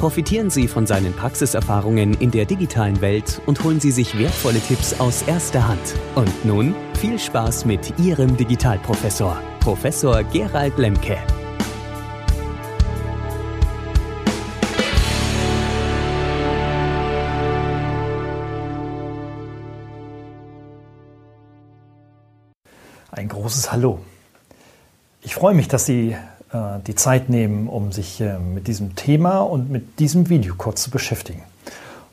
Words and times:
Profitieren 0.00 0.48
Sie 0.48 0.66
von 0.66 0.86
seinen 0.86 1.12
Praxiserfahrungen 1.12 2.14
in 2.14 2.30
der 2.30 2.46
digitalen 2.46 3.02
Welt 3.02 3.42
und 3.44 3.62
holen 3.62 3.80
Sie 3.80 3.90
sich 3.90 4.18
wertvolle 4.18 4.58
Tipps 4.58 4.98
aus 4.98 5.20
erster 5.20 5.68
Hand. 5.68 5.94
Und 6.14 6.42
nun 6.42 6.74
viel 6.98 7.18
Spaß 7.18 7.66
mit 7.66 7.98
Ihrem 7.98 8.34
Digitalprofessor, 8.34 9.38
Professor 9.60 10.22
Gerald 10.24 10.78
Lemke. 10.78 11.18
Ein 23.10 23.28
großes 23.28 23.70
Hallo. 23.70 24.00
Ich 25.20 25.34
freue 25.34 25.54
mich, 25.54 25.68
dass 25.68 25.84
Sie 25.84 26.16
die 26.86 26.94
Zeit 26.94 27.28
nehmen, 27.28 27.68
um 27.68 27.92
sich 27.92 28.20
äh, 28.20 28.38
mit 28.38 28.66
diesem 28.66 28.96
Thema 28.96 29.38
und 29.38 29.70
mit 29.70 30.00
diesem 30.00 30.28
Video 30.28 30.54
kurz 30.56 30.82
zu 30.82 30.90
beschäftigen. 30.90 31.42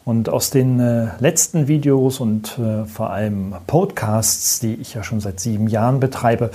Und 0.05 0.29
aus 0.29 0.51
den 0.51 0.79
äh, 0.79 1.07
letzten 1.19 1.67
Videos 1.67 2.19
und 2.19 2.59
vor 2.85 3.09
allem 3.09 3.55
Podcasts, 3.65 4.59
die 4.59 4.75
ich 4.75 4.93
ja 4.93 5.03
schon 5.03 5.19
seit 5.19 5.39
sieben 5.39 5.67
Jahren 5.67 5.99
betreibe, 5.99 6.51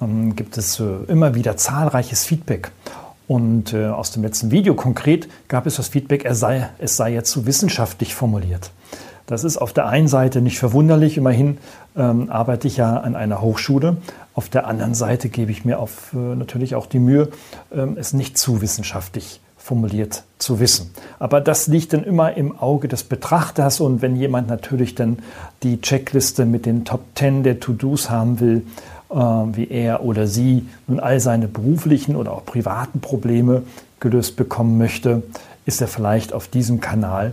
ähm, 0.00 0.34
gibt 0.36 0.56
es 0.56 0.80
immer 1.08 1.34
wieder 1.34 1.56
zahlreiches 1.56 2.24
Feedback. 2.24 2.70
Und 3.28 3.74
aus 3.74 4.12
dem 4.12 4.22
letzten 4.22 4.52
Video 4.52 4.74
konkret 4.74 5.28
gab 5.48 5.66
es 5.66 5.74
das 5.74 5.88
Feedback, 5.88 6.28
sei, 6.30 6.68
es 6.78 6.96
sei 6.96 7.12
jetzt 7.12 7.32
zu 7.32 7.44
wissenschaftlich 7.44 8.14
formuliert. 8.14 8.70
Das 9.26 9.42
ist 9.42 9.56
auf 9.56 9.72
der 9.72 9.88
einen 9.88 10.08
Seite 10.08 10.40
nicht 10.40 10.58
verwunderlich, 10.58 11.16
immerhin 11.16 11.58
ähm, 11.96 12.30
arbeite 12.30 12.68
ich 12.68 12.76
ja 12.76 12.98
an 12.98 13.16
einer 13.16 13.40
Hochschule. 13.40 13.96
Auf 14.34 14.48
der 14.48 14.66
anderen 14.66 14.94
Seite 14.94 15.28
gebe 15.28 15.50
ich 15.50 15.64
mir 15.64 15.80
auf, 15.80 16.12
äh, 16.14 16.16
natürlich 16.16 16.76
auch 16.76 16.86
die 16.86 17.00
Mühe, 17.00 17.28
ähm, 17.74 17.96
es 17.98 18.12
nicht 18.12 18.38
zu 18.38 18.62
wissenschaftlich 18.62 19.40
formuliert 19.58 20.22
zu 20.38 20.60
wissen. 20.60 20.92
Aber 21.18 21.40
das 21.40 21.66
liegt 21.66 21.92
dann 21.92 22.04
immer 22.04 22.36
im 22.36 22.56
Auge 22.56 22.86
des 22.86 23.02
Betrachters 23.02 23.80
und 23.80 24.00
wenn 24.00 24.14
jemand 24.14 24.46
natürlich 24.46 24.94
dann 24.94 25.18
die 25.64 25.80
Checkliste 25.80 26.46
mit 26.46 26.66
den 26.66 26.84
Top 26.84 27.00
10 27.16 27.42
der 27.42 27.58
To-Dos 27.58 28.08
haben 28.08 28.38
will, 28.38 28.62
äh, 29.10 29.14
wie 29.16 29.68
er 29.68 30.04
oder 30.04 30.28
sie 30.28 30.68
nun 30.86 31.00
all 31.00 31.18
seine 31.18 31.48
beruflichen 31.48 32.14
oder 32.14 32.30
auch 32.30 32.44
privaten 32.44 33.00
Probleme 33.00 33.64
gelöst 33.98 34.36
bekommen 34.36 34.78
möchte, 34.78 35.24
ist 35.64 35.80
er 35.80 35.88
vielleicht 35.88 36.32
auf 36.32 36.46
diesem 36.46 36.80
Kanal 36.80 37.32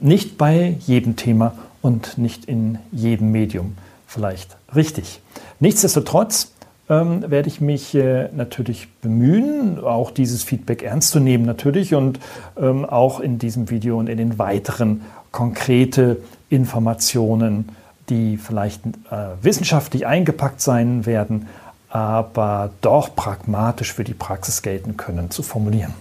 nicht 0.00 0.38
bei 0.38 0.76
jedem 0.86 1.16
Thema 1.16 1.52
und 1.82 2.18
nicht 2.18 2.46
in 2.46 2.78
jedem 2.92 3.30
Medium 3.30 3.76
vielleicht 4.06 4.56
richtig. 4.74 5.20
Nichtsdestotrotz 5.60 6.52
ähm, 6.88 7.24
werde 7.28 7.48
ich 7.48 7.60
mich 7.60 7.94
äh, 7.94 8.28
natürlich 8.34 8.88
bemühen, 9.00 9.82
auch 9.82 10.10
dieses 10.10 10.42
Feedback 10.42 10.82
ernst 10.82 11.10
zu 11.10 11.20
nehmen 11.20 11.44
natürlich 11.44 11.94
und 11.94 12.20
ähm, 12.56 12.84
auch 12.84 13.20
in 13.20 13.38
diesem 13.38 13.70
Video 13.70 13.98
und 13.98 14.08
in 14.08 14.18
den 14.18 14.38
weiteren 14.38 15.02
konkrete 15.32 16.18
Informationen, 16.48 17.70
die 18.08 18.36
vielleicht 18.36 18.86
äh, 18.86 19.42
wissenschaftlich 19.42 20.06
eingepackt 20.06 20.60
sein 20.60 21.06
werden, 21.06 21.48
aber 21.88 22.70
doch 22.80 23.14
pragmatisch 23.16 23.92
für 23.92 24.04
die 24.04 24.14
Praxis 24.14 24.62
gelten 24.62 24.96
können, 24.96 25.30
zu 25.30 25.42
formulieren. 25.42 25.94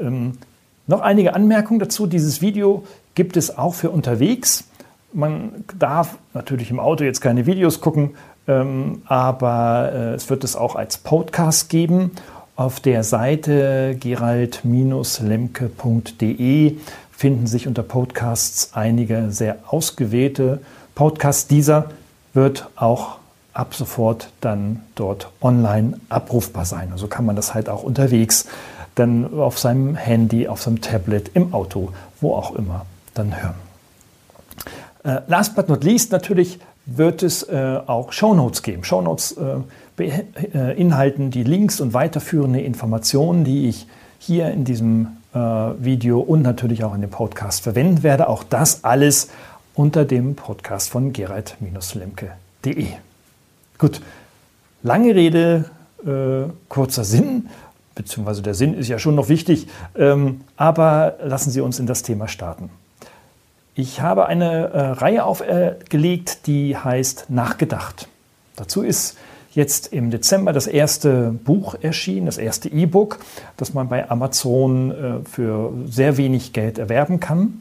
Ähm, 0.00 0.38
noch 0.88 1.00
einige 1.00 1.34
Anmerkungen 1.34 1.78
dazu. 1.78 2.08
Dieses 2.08 2.42
Video 2.42 2.82
gibt 3.14 3.36
es 3.36 3.56
auch 3.56 3.74
für 3.74 3.90
unterwegs. 3.90 4.64
Man 5.12 5.64
darf 5.78 6.16
natürlich 6.34 6.70
im 6.70 6.80
Auto 6.80 7.04
jetzt 7.04 7.20
keine 7.20 7.46
Videos 7.46 7.80
gucken, 7.80 8.16
ähm, 8.46 9.02
aber 9.06 9.92
äh, 9.92 10.14
es 10.14 10.28
wird 10.28 10.44
es 10.44 10.54
auch 10.56 10.74
als 10.74 10.98
Podcast 10.98 11.70
geben. 11.70 12.10
Auf 12.56 12.80
der 12.80 13.04
Seite 13.04 13.96
gerald-lemke.de 14.00 16.76
finden 17.10 17.46
sich 17.46 17.68
unter 17.68 17.82
Podcasts 17.82 18.72
einige 18.74 19.30
sehr 19.30 19.58
ausgewählte 19.68 20.60
Podcasts. 20.94 21.46
Dieser 21.46 21.90
wird 22.34 22.68
auch 22.76 23.16
ab 23.52 23.74
sofort 23.74 24.30
dann 24.40 24.82
dort 24.94 25.30
online 25.40 26.00
abrufbar 26.08 26.64
sein. 26.64 26.92
Also 26.92 27.08
kann 27.08 27.26
man 27.26 27.36
das 27.36 27.52
halt 27.54 27.68
auch 27.68 27.82
unterwegs 27.82 28.46
dann 28.98 29.38
auf 29.38 29.58
seinem 29.58 29.94
Handy, 29.94 30.48
auf 30.48 30.62
seinem 30.62 30.80
Tablet, 30.80 31.30
im 31.34 31.54
Auto, 31.54 31.92
wo 32.20 32.34
auch 32.34 32.54
immer, 32.54 32.86
dann 33.14 33.40
hören. 33.40 33.54
Äh, 35.04 35.20
last 35.28 35.54
but 35.54 35.68
not 35.68 35.84
least 35.84 36.12
natürlich 36.12 36.58
wird 36.86 37.22
es 37.22 37.42
äh, 37.42 37.80
auch 37.86 38.12
Shownotes 38.12 38.62
geben. 38.62 38.84
Shownotes 38.84 39.32
äh, 39.32 39.56
beinhalten 39.96 41.30
die 41.30 41.42
Links 41.42 41.80
und 41.80 41.92
weiterführende 41.92 42.60
Informationen, 42.60 43.44
die 43.44 43.68
ich 43.68 43.86
hier 44.18 44.50
in 44.50 44.64
diesem 44.64 45.18
äh, 45.34 45.38
Video 45.38 46.20
und 46.20 46.42
natürlich 46.42 46.84
auch 46.84 46.94
in 46.94 47.00
dem 47.00 47.10
Podcast 47.10 47.62
verwenden 47.62 48.02
werde. 48.02 48.28
Auch 48.28 48.42
das 48.42 48.84
alles 48.84 49.28
unter 49.74 50.04
dem 50.04 50.34
Podcast 50.34 50.90
von 50.90 51.12
gerald-lemke.de. 51.12 52.86
Gut, 53.78 54.00
lange 54.82 55.14
Rede, 55.14 55.66
äh, 56.04 56.50
kurzer 56.68 57.04
Sinn 57.04 57.48
beziehungsweise 57.98 58.40
der 58.40 58.54
Sinn 58.54 58.72
ist 58.72 58.88
ja 58.88 58.98
schon 58.98 59.14
noch 59.14 59.28
wichtig, 59.28 59.66
ähm, 59.96 60.40
aber 60.56 61.16
lassen 61.22 61.50
Sie 61.50 61.60
uns 61.60 61.78
in 61.78 61.86
das 61.86 62.02
Thema 62.02 62.28
starten. 62.28 62.70
Ich 63.74 64.00
habe 64.00 64.26
eine 64.26 64.68
äh, 64.68 64.80
Reihe 64.92 65.24
aufgelegt, 65.24 66.46
die 66.46 66.76
heißt 66.76 67.26
Nachgedacht. 67.28 68.08
Dazu 68.56 68.82
ist 68.82 69.18
jetzt 69.52 69.92
im 69.92 70.10
Dezember 70.10 70.52
das 70.52 70.66
erste 70.66 71.30
Buch 71.30 71.74
erschienen, 71.80 72.26
das 72.26 72.38
erste 72.38 72.68
E-Book, 72.68 73.18
das 73.56 73.74
man 73.74 73.88
bei 73.88 74.08
Amazon 74.10 74.90
äh, 74.90 75.28
für 75.28 75.72
sehr 75.88 76.16
wenig 76.16 76.52
Geld 76.52 76.78
erwerben 76.78 77.20
kann. 77.20 77.60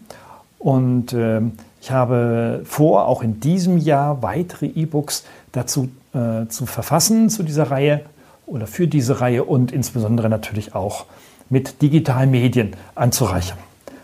Und 0.60 1.14
äh, 1.14 1.42
ich 1.82 1.92
habe 1.92 2.62
vor, 2.66 3.08
auch 3.08 3.24
in 3.24 3.40
diesem 3.40 3.78
Jahr 3.78 4.22
weitere 4.22 4.68
E-Books 4.68 5.24
dazu 5.52 5.90
äh, 6.14 6.48
zu 6.48 6.66
verfassen, 6.66 7.30
zu 7.30 7.44
dieser 7.44 7.72
Reihe 7.72 8.02
oder 8.48 8.66
für 8.66 8.88
diese 8.88 9.22
Reihe 9.22 9.44
und 9.44 9.72
insbesondere 9.72 10.30
natürlich 10.30 10.74
auch 10.74 11.06
mit 11.50 11.82
digitalen 11.84 12.32
Medien 12.32 12.76
anzureichern 12.96 13.60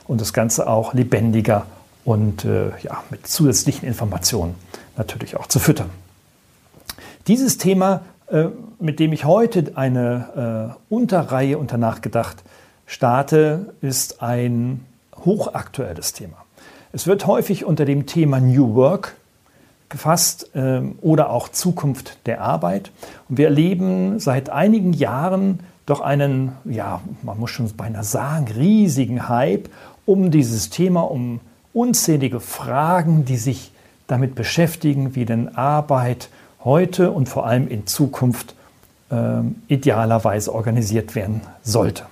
und 0.05 0.21
das 0.21 0.33
Ganze 0.33 0.67
auch 0.67 0.93
lebendiger 0.93 1.65
und 2.05 2.45
äh, 2.45 2.69
ja, 2.81 3.03
mit 3.09 3.25
zusätzlichen 3.25 3.87
Informationen 3.87 4.55
natürlich 4.97 5.37
auch 5.37 5.47
zu 5.47 5.59
füttern. 5.59 5.89
Dieses 7.27 7.57
Thema, 7.57 8.01
äh, 8.27 8.45
mit 8.79 8.99
dem 8.99 9.13
ich 9.13 9.25
heute 9.25 9.71
eine 9.75 10.75
äh, 10.91 10.93
Unterreihe 10.93 11.57
unter 11.57 11.77
Nachgedacht 11.77 12.43
starte, 12.85 13.73
ist 13.81 14.21
ein 14.21 14.85
hochaktuelles 15.23 16.11
Thema. 16.13 16.37
Es 16.91 17.07
wird 17.07 17.25
häufig 17.25 17.63
unter 17.63 17.85
dem 17.85 18.05
Thema 18.05 18.39
New 18.39 18.75
Work 18.75 19.15
gefasst 19.93 20.49
ähm, 20.55 20.95
oder 21.01 21.29
auch 21.29 21.47
Zukunft 21.47 22.17
der 22.25 22.41
Arbeit. 22.41 22.91
Und 23.29 23.37
wir 23.37 23.45
erleben 23.45 24.19
seit 24.19 24.49
einigen 24.49 24.91
Jahren 24.91 25.61
doch 25.85 26.01
einen, 26.01 26.53
ja, 26.65 26.99
man 27.21 27.39
muss 27.39 27.51
schon 27.51 27.71
beinahe 27.77 28.03
sagen, 28.03 28.47
riesigen 28.57 29.29
Hype 29.29 29.69
um 30.05 30.31
dieses 30.31 30.69
Thema, 30.69 31.01
um 31.09 31.39
unzählige 31.73 32.41
Fragen, 32.41 33.23
die 33.23 33.37
sich 33.37 33.71
damit 34.07 34.35
beschäftigen, 34.35 35.15
wie 35.15 35.25
denn 35.25 35.55
Arbeit 35.55 36.29
heute 36.63 37.11
und 37.11 37.29
vor 37.29 37.45
allem 37.45 37.67
in 37.67 37.87
Zukunft 37.87 38.55
äh, 39.09 39.41
idealerweise 39.67 40.53
organisiert 40.53 41.15
werden 41.15 41.41
sollte. 41.61 42.03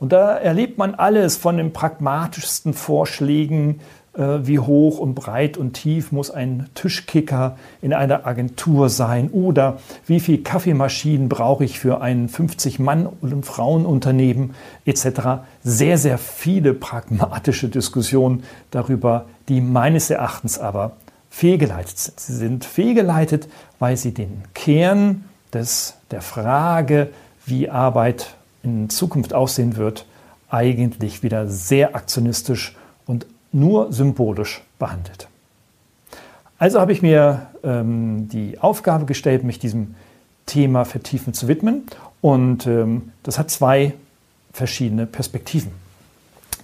Und 0.00 0.12
da 0.12 0.36
erlebt 0.36 0.78
man 0.78 0.94
alles 0.94 1.36
von 1.36 1.56
den 1.56 1.72
pragmatischsten 1.72 2.74
Vorschlägen 2.74 3.80
wie 4.18 4.58
hoch 4.58 4.98
und 4.98 5.14
breit 5.14 5.56
und 5.56 5.74
tief 5.74 6.10
muss 6.10 6.30
ein 6.30 6.68
Tischkicker 6.74 7.56
in 7.80 7.94
einer 7.94 8.26
Agentur 8.26 8.88
sein 8.88 9.30
oder 9.30 9.78
wie 10.06 10.18
viele 10.18 10.38
Kaffeemaschinen 10.38 11.28
brauche 11.28 11.64
ich 11.64 11.78
für 11.78 12.00
ein 12.00 12.28
50-Mann- 12.28 13.06
und 13.06 13.46
Frauenunternehmen 13.46 14.54
etc. 14.84 15.44
Sehr, 15.62 15.98
sehr 15.98 16.18
viele 16.18 16.74
pragmatische 16.74 17.68
Diskussionen 17.68 18.42
darüber, 18.72 19.26
die 19.48 19.60
meines 19.60 20.10
Erachtens 20.10 20.58
aber 20.58 20.96
fehlgeleitet 21.30 21.98
sind. 21.98 22.18
Sie 22.18 22.34
sind 22.34 22.64
fehlgeleitet, 22.64 23.48
weil 23.78 23.96
sie 23.96 24.12
den 24.12 24.42
Kern 24.52 25.26
des, 25.52 25.94
der 26.10 26.22
Frage, 26.22 27.10
wie 27.46 27.70
Arbeit 27.70 28.34
in 28.64 28.90
Zukunft 28.90 29.32
aussehen 29.32 29.76
wird, 29.76 30.06
eigentlich 30.50 31.22
wieder 31.22 31.46
sehr 31.46 31.94
aktionistisch 31.94 32.74
und 33.06 33.26
nur 33.52 33.92
symbolisch 33.92 34.62
behandelt. 34.78 35.28
Also 36.58 36.80
habe 36.80 36.92
ich 36.92 37.02
mir 37.02 37.46
ähm, 37.62 38.28
die 38.28 38.58
Aufgabe 38.58 39.06
gestellt, 39.06 39.44
mich 39.44 39.58
diesem 39.58 39.94
Thema 40.46 40.84
vertiefend 40.84 41.36
zu 41.36 41.46
widmen. 41.46 41.82
Und 42.20 42.66
ähm, 42.66 43.12
das 43.22 43.38
hat 43.38 43.50
zwei 43.50 43.94
verschiedene 44.52 45.06
Perspektiven. 45.06 45.70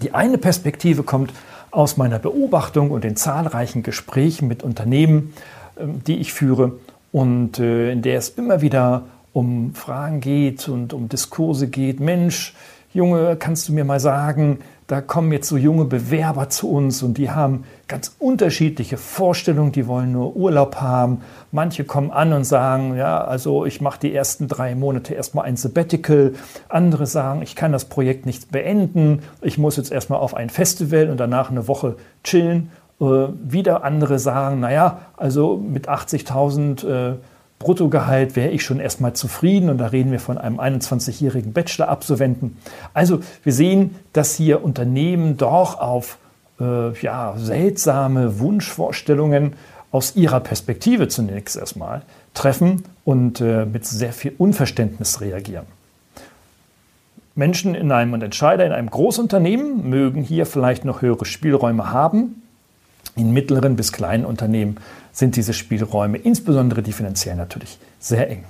Die 0.02 0.12
eine 0.12 0.38
Perspektive 0.38 1.04
kommt 1.04 1.32
aus 1.70 1.96
meiner 1.96 2.18
Beobachtung 2.18 2.90
und 2.90 3.04
den 3.04 3.16
zahlreichen 3.16 3.82
Gesprächen 3.82 4.48
mit 4.48 4.62
Unternehmen, 4.62 5.32
ähm, 5.78 6.02
die 6.04 6.16
ich 6.16 6.32
führe 6.32 6.72
und 7.12 7.60
äh, 7.60 7.92
in 7.92 8.02
der 8.02 8.18
es 8.18 8.30
immer 8.30 8.60
wieder 8.60 9.02
um 9.32 9.74
Fragen 9.74 10.20
geht 10.20 10.68
und 10.68 10.92
um 10.92 11.08
Diskurse 11.08 11.68
geht. 11.68 12.00
Mensch, 12.00 12.54
Junge, 12.92 13.36
kannst 13.36 13.68
du 13.68 13.72
mir 13.72 13.84
mal 13.84 14.00
sagen, 14.00 14.60
da 14.86 15.00
kommen 15.00 15.32
jetzt 15.32 15.48
so 15.48 15.56
junge 15.56 15.86
Bewerber 15.86 16.50
zu 16.50 16.70
uns 16.70 17.02
und 17.02 17.16
die 17.16 17.30
haben 17.30 17.64
ganz 17.88 18.14
unterschiedliche 18.18 18.98
Vorstellungen, 18.98 19.72
die 19.72 19.86
wollen 19.86 20.12
nur 20.12 20.36
Urlaub 20.36 20.76
haben. 20.76 21.22
Manche 21.52 21.84
kommen 21.84 22.10
an 22.10 22.34
und 22.34 22.44
sagen, 22.44 22.96
ja, 22.96 23.24
also 23.24 23.64
ich 23.64 23.80
mache 23.80 24.00
die 24.00 24.14
ersten 24.14 24.46
drei 24.46 24.74
Monate 24.74 25.14
erstmal 25.14 25.46
ein 25.46 25.56
Sabbatical. 25.56 26.34
Andere 26.68 27.06
sagen, 27.06 27.40
ich 27.40 27.56
kann 27.56 27.72
das 27.72 27.86
Projekt 27.86 28.26
nicht 28.26 28.50
beenden, 28.52 29.22
ich 29.40 29.56
muss 29.56 29.76
jetzt 29.76 29.90
erstmal 29.90 30.20
auf 30.20 30.34
ein 30.34 30.50
Festival 30.50 31.08
und 31.08 31.18
danach 31.18 31.50
eine 31.50 31.66
Woche 31.66 31.96
chillen. 32.22 32.70
Äh, 33.00 33.04
wieder 33.42 33.84
andere 33.84 34.18
sagen, 34.18 34.60
naja, 34.60 34.98
also 35.16 35.56
mit 35.56 35.88
80.000 35.88 36.86
äh, 36.86 37.16
Bruttogehalt 37.64 38.36
wäre 38.36 38.50
ich 38.50 38.62
schon 38.62 38.78
erstmal 38.78 39.14
zufrieden 39.14 39.70
und 39.70 39.78
da 39.78 39.86
reden 39.86 40.12
wir 40.12 40.20
von 40.20 40.36
einem 40.36 40.60
21-jährigen 40.60 41.54
Bachelor-Absolventen. 41.54 42.58
Also 42.92 43.20
wir 43.42 43.54
sehen, 43.54 43.96
dass 44.12 44.34
hier 44.34 44.62
Unternehmen 44.62 45.38
doch 45.38 45.80
auf 45.80 46.18
äh, 46.60 46.92
ja, 47.00 47.34
seltsame 47.38 48.38
Wunschvorstellungen 48.38 49.54
aus 49.90 50.14
ihrer 50.14 50.40
Perspektive 50.40 51.08
zunächst 51.08 51.56
erstmal 51.56 52.02
treffen 52.34 52.84
und 53.06 53.40
äh, 53.40 53.64
mit 53.64 53.86
sehr 53.86 54.12
viel 54.12 54.34
Unverständnis 54.36 55.22
reagieren. 55.22 55.64
Menschen 57.34 57.74
in 57.74 57.90
einem 57.92 58.12
und 58.12 58.22
Entscheider 58.22 58.66
in 58.66 58.72
einem 58.72 58.90
Großunternehmen 58.90 59.88
mögen 59.88 60.22
hier 60.22 60.44
vielleicht 60.44 60.84
noch 60.84 61.00
höhere 61.00 61.24
Spielräume 61.24 61.90
haben. 61.90 62.42
In 63.16 63.32
mittleren 63.32 63.76
bis 63.76 63.92
kleinen 63.92 64.24
Unternehmen 64.24 64.78
sind 65.12 65.36
diese 65.36 65.52
Spielräume, 65.52 66.18
insbesondere 66.18 66.82
die 66.82 66.92
finanziellen, 66.92 67.38
natürlich 67.38 67.78
sehr 68.00 68.28
eng. 68.30 68.44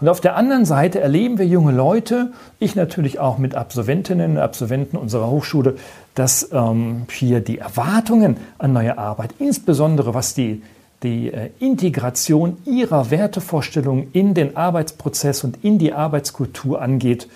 Und 0.00 0.08
auf 0.08 0.20
der 0.20 0.36
anderen 0.36 0.64
Seite 0.64 1.00
erleben 1.00 1.38
wir 1.38 1.46
junge 1.46 1.72
Leute, 1.72 2.32
ich 2.58 2.74
natürlich 2.74 3.18
auch 3.18 3.38
mit 3.38 3.54
Absolventinnen 3.54 4.32
und 4.32 4.38
Absolventen 4.38 4.96
unserer 4.96 5.28
Hochschule, 5.28 5.76
dass 6.14 6.50
ähm, 6.52 7.06
hier 7.10 7.40
die 7.40 7.58
Erwartungen 7.58 8.36
an 8.58 8.72
neue 8.72 8.98
Arbeit, 8.98 9.34
insbesondere 9.38 10.14
was 10.14 10.34
die, 10.34 10.62
die 11.02 11.32
äh, 11.32 11.50
Integration 11.58 12.58
ihrer 12.64 13.10
Wertevorstellungen 13.10 14.08
in 14.12 14.34
den 14.34 14.56
Arbeitsprozess 14.56 15.44
und 15.44 15.64
in 15.64 15.78
die 15.78 15.92
Arbeitskultur 15.92 16.80
angeht, 16.80 17.28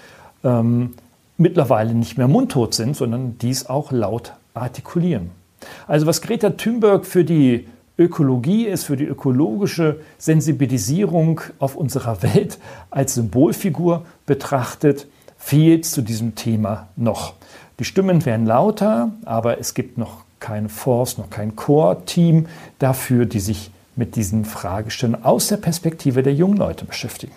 ähm, 0.44 0.94
mittlerweile 1.38 1.94
nicht 1.94 2.18
mehr 2.18 2.28
mundtot 2.28 2.74
sind, 2.74 2.96
sondern 2.96 3.38
dies 3.38 3.66
auch 3.66 3.90
laut 3.92 4.32
artikulieren. 4.54 5.41
Also 5.86 6.06
was 6.06 6.22
Greta 6.22 6.50
Thunberg 6.50 7.06
für 7.06 7.24
die 7.24 7.66
Ökologie 7.98 8.66
ist, 8.66 8.84
für 8.84 8.96
die 8.96 9.04
ökologische 9.04 10.00
Sensibilisierung 10.18 11.40
auf 11.58 11.76
unserer 11.76 12.22
Welt 12.22 12.58
als 12.90 13.14
Symbolfigur 13.14 14.06
betrachtet, 14.26 15.06
fehlt 15.38 15.84
zu 15.84 16.02
diesem 16.02 16.34
Thema 16.34 16.88
noch. 16.96 17.34
Die 17.78 17.84
Stimmen 17.84 18.24
werden 18.24 18.46
lauter, 18.46 19.10
aber 19.24 19.58
es 19.58 19.74
gibt 19.74 19.98
noch 19.98 20.24
keine 20.40 20.68
Force, 20.68 21.18
noch 21.18 21.30
kein 21.30 21.54
Core-Team 21.54 22.46
dafür, 22.78 23.26
die 23.26 23.40
sich 23.40 23.70
mit 23.94 24.16
diesen 24.16 24.44
Fragestellungen 24.44 25.24
aus 25.24 25.48
der 25.48 25.58
Perspektive 25.58 26.22
der 26.22 26.34
jungen 26.34 26.56
Leute 26.56 26.84
beschäftigen. 26.84 27.32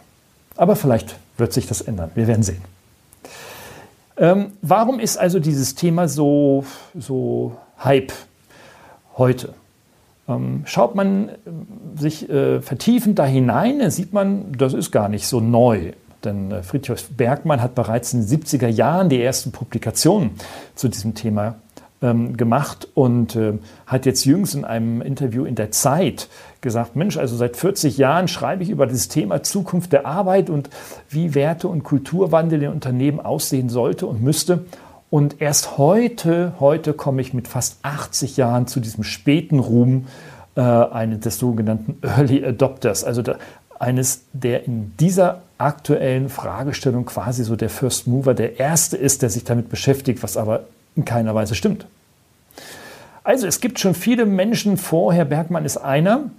Aber 0.55 0.75
vielleicht 0.75 1.17
wird 1.37 1.51
sich 1.53 1.67
das 1.67 1.81
ändern. 1.81 2.11
Wir 2.15 2.27
werden 2.27 2.43
sehen. 2.43 2.61
Ähm, 4.17 4.53
warum 4.61 4.99
ist 4.99 5.17
also 5.17 5.39
dieses 5.39 5.75
Thema 5.75 6.07
so, 6.07 6.63
so 6.97 7.57
Hype 7.83 8.13
heute? 9.17 9.53
Ähm, 10.27 10.63
schaut 10.65 10.95
man 10.95 11.29
äh, 11.29 11.33
sich 11.95 12.29
äh, 12.29 12.61
vertiefend 12.61 13.19
da 13.19 13.25
hinein, 13.25 13.89
sieht 13.91 14.13
man, 14.13 14.53
das 14.57 14.73
ist 14.73 14.91
gar 14.91 15.09
nicht 15.09 15.27
so 15.27 15.39
neu. 15.39 15.91
Denn 16.23 16.51
äh, 16.51 16.63
Friedrich 16.63 17.05
Bergmann 17.15 17.61
hat 17.61 17.75
bereits 17.75 18.13
in 18.13 18.25
den 18.25 18.41
70er 18.41 18.67
Jahren 18.67 19.09
die 19.09 19.21
ersten 19.21 19.51
Publikationen 19.51 20.31
zu 20.73 20.87
diesem 20.87 21.13
Thema 21.13 21.55
ähm, 22.01 22.35
gemacht 22.35 22.87
und 22.93 23.35
äh, 23.35 23.53
hat 23.85 24.05
jetzt 24.05 24.25
jüngst 24.25 24.55
in 24.55 24.65
einem 24.65 25.01
Interview 25.01 25.45
in 25.45 25.55
der 25.55 25.71
Zeit 25.71 26.27
gesagt, 26.61 26.95
Mensch, 26.95 27.17
also 27.17 27.35
seit 27.35 27.55
40 27.55 27.97
Jahren 27.97 28.27
schreibe 28.27 28.63
ich 28.63 28.69
über 28.69 28.87
das 28.87 29.07
Thema 29.07 29.43
Zukunft 29.43 29.93
der 29.93 30.05
Arbeit 30.05 30.49
und 30.49 30.69
wie 31.09 31.35
Werte 31.35 31.67
und 31.67 31.83
Kulturwandel 31.83 32.63
in 32.63 32.71
Unternehmen 32.71 33.19
aussehen 33.19 33.69
sollte 33.69 34.07
und 34.07 34.21
müsste. 34.21 34.65
Und 35.15 35.39
erst 35.39 35.77
heute, 35.77 36.55
heute 36.59 36.91
komme 36.91 37.21
ich 37.21 37.33
mit 37.33 37.47
fast 37.47 37.77
80 37.83 38.35
Jahren 38.35 38.67
zu 38.67 38.81
diesem 38.81 39.05
späten 39.05 39.59
Ruhm 39.59 40.07
äh, 40.57 40.59
eines 40.59 41.21
des 41.21 41.39
sogenannten 41.39 42.05
Early 42.05 42.43
Adopters, 42.43 43.05
also 43.05 43.21
der, 43.21 43.39
eines, 43.79 44.23
der 44.33 44.65
in 44.65 44.91
dieser 44.99 45.41
aktuellen 45.57 46.27
Fragestellung 46.27 47.05
quasi 47.05 47.45
so 47.45 47.55
der 47.55 47.69
First 47.69 48.07
Mover, 48.07 48.33
der 48.33 48.59
Erste 48.59 48.97
ist, 48.97 49.21
der 49.21 49.29
sich 49.29 49.45
damit 49.45 49.69
beschäftigt, 49.69 50.21
was 50.21 50.35
aber 50.35 50.65
in 50.97 51.05
keiner 51.05 51.33
Weise 51.33 51.55
stimmt. 51.55 51.85
Also 53.23 53.47
es 53.47 53.61
gibt 53.61 53.79
schon 53.79 53.93
viele 53.93 54.25
Menschen 54.25 54.75
vorher, 54.75 55.23
Bergmann 55.23 55.63
ist 55.63 55.77
einer, 55.77 56.29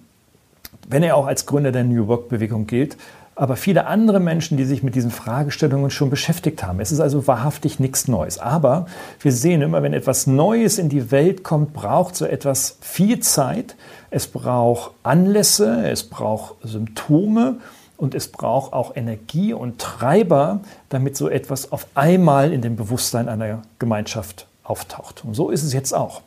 wenn 0.87 1.02
er 1.02 1.17
auch 1.17 1.26
als 1.26 1.46
Gründer 1.46 1.73
der 1.73 1.84
New 1.84 2.08
Work-Bewegung 2.08 2.67
gilt, 2.67 2.99
aber 3.36 3.56
viele 3.56 3.86
andere 3.86 4.18
Menschen, 4.18 4.56
die 4.56 4.64
sich 4.64 4.82
mit 4.82 4.94
diesen 4.94 5.10
Fragestellungen 5.10 5.90
schon 5.90 6.08
beschäftigt 6.08 6.62
haben. 6.62 6.80
Es 6.80 6.90
ist 6.90 7.00
also 7.00 7.26
wahrhaftig 7.26 7.78
nichts 7.78 8.08
Neues. 8.08 8.38
Aber 8.38 8.86
wir 9.20 9.30
sehen 9.30 9.60
immer, 9.60 9.82
wenn 9.82 9.92
etwas 9.92 10.26
Neues 10.26 10.78
in 10.78 10.88
die 10.88 11.10
Welt 11.10 11.44
kommt, 11.44 11.74
braucht 11.74 12.16
so 12.16 12.24
etwas 12.24 12.78
viel 12.80 13.20
Zeit. 13.20 13.76
Es 14.10 14.26
braucht 14.26 14.92
Anlässe, 15.02 15.86
es 15.86 16.04
braucht 16.04 16.54
Symptome 16.62 17.58
und 17.98 18.14
es 18.14 18.28
braucht 18.28 18.72
auch 18.72 18.96
Energie 18.96 19.52
und 19.52 19.78
Treiber, 19.78 20.60
damit 20.88 21.18
so 21.18 21.28
etwas 21.28 21.72
auf 21.72 21.86
einmal 21.94 22.54
in 22.54 22.62
dem 22.62 22.74
Bewusstsein 22.74 23.28
einer 23.28 23.60
Gemeinschaft 23.78 24.46
auftaucht. 24.64 25.24
Und 25.26 25.34
so 25.34 25.50
ist 25.50 25.62
es 25.62 25.74
jetzt 25.74 25.92
auch. 25.92 26.22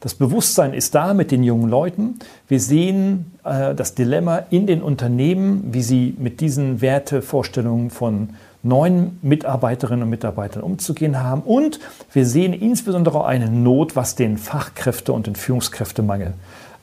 Das 0.00 0.14
Bewusstsein 0.14 0.74
ist 0.74 0.94
da 0.94 1.14
mit 1.14 1.30
den 1.30 1.42
jungen 1.42 1.68
Leuten. 1.68 2.18
Wir 2.48 2.60
sehen 2.60 3.32
äh, 3.44 3.74
das 3.74 3.94
Dilemma 3.94 4.42
in 4.50 4.66
den 4.66 4.82
Unternehmen, 4.82 5.68
wie 5.72 5.82
sie 5.82 6.14
mit 6.18 6.40
diesen 6.40 6.80
Wertevorstellungen 6.80 7.90
von 7.90 8.30
neuen 8.62 9.18
Mitarbeiterinnen 9.22 10.04
und 10.04 10.10
Mitarbeitern 10.10 10.62
umzugehen 10.62 11.22
haben. 11.22 11.42
Und 11.42 11.80
wir 12.12 12.26
sehen 12.26 12.52
insbesondere 12.52 13.20
auch 13.20 13.26
eine 13.26 13.50
Not, 13.50 13.96
was 13.96 14.14
den 14.14 14.38
Fachkräfte- 14.38 15.12
und 15.12 15.26
den 15.26 15.36
Führungskräftemangel 15.36 16.34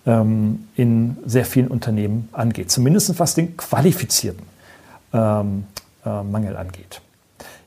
ähm, 0.06 0.68
in 0.76 1.18
sehr 1.26 1.46
vielen 1.46 1.68
Unternehmen 1.68 2.30
angeht. 2.32 2.72
Zumindest 2.72 3.20
was 3.20 3.36
den 3.36 3.56
qualifizierten 3.56 4.44
ähm, 5.14 5.66
äh, 6.06 6.24
Mangel 6.24 6.58
angeht. 6.58 7.02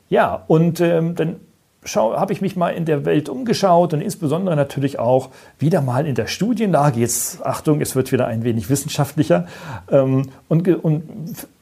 Ja, 0.09 0.43
und 0.47 0.79
ähm, 0.79 1.15
dann 1.15 1.37
habe 1.85 2.33
ich 2.33 2.41
mich 2.41 2.55
mal 2.55 2.69
in 2.69 2.85
der 2.85 3.05
Welt 3.05 3.29
umgeschaut 3.29 3.93
und 3.93 4.01
insbesondere 4.01 4.55
natürlich 4.55 4.99
auch 4.99 5.29
wieder 5.59 5.81
mal 5.81 6.05
in 6.05 6.15
der 6.15 6.27
Studienlage. 6.27 6.99
Jetzt, 6.99 7.45
Achtung, 7.45 7.81
es 7.81 7.95
wird 7.95 8.11
wieder 8.11 8.27
ein 8.27 8.43
wenig 8.43 8.69
wissenschaftlicher 8.69 9.47
ähm, 9.91 10.29
und, 10.47 10.67
und 10.67 11.03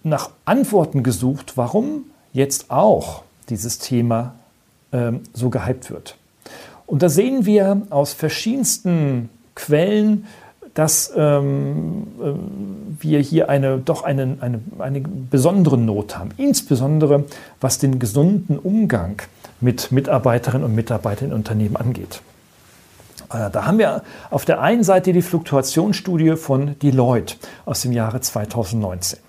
nach 0.03 0.31
Antworten 0.45 1.03
gesucht, 1.03 1.53
warum 1.57 2.05
jetzt 2.33 2.71
auch 2.71 3.23
dieses 3.49 3.79
Thema 3.79 4.35
ähm, 4.91 5.21
so 5.33 5.49
gehypt 5.49 5.91
wird. 5.91 6.17
Und 6.85 7.01
da 7.01 7.09
sehen 7.09 7.45
wir 7.45 7.83
aus 7.89 8.13
verschiedensten 8.13 9.29
Quellen, 9.55 10.25
dass 10.73 11.11
ähm, 11.15 12.07
äh, 12.21 13.03
wir 13.03 13.19
hier 13.19 13.49
eine, 13.49 13.77
doch 13.77 14.03
eine, 14.03 14.37
eine, 14.39 14.59
eine 14.79 15.01
besondere 15.01 15.77
Not 15.77 16.17
haben, 16.17 16.31
insbesondere 16.37 17.25
was 17.59 17.77
den 17.77 17.99
gesunden 17.99 18.57
Umgang 18.57 19.21
mit 19.59 19.91
Mitarbeiterinnen 19.91 20.65
und 20.65 20.75
Mitarbeitern 20.75 21.29
in 21.29 21.33
Unternehmen 21.33 21.75
angeht. 21.75 22.21
Äh, 23.31 23.49
da 23.51 23.65
haben 23.65 23.77
wir 23.77 24.03
auf 24.29 24.45
der 24.45 24.61
einen 24.61 24.83
Seite 24.83 25.13
die 25.13 25.21
Fluktuationsstudie 25.21 26.35
von 26.35 26.79
Deloitte 26.79 27.35
aus 27.65 27.81
dem 27.81 27.91
Jahre 27.91 28.21
2019. 28.21 29.19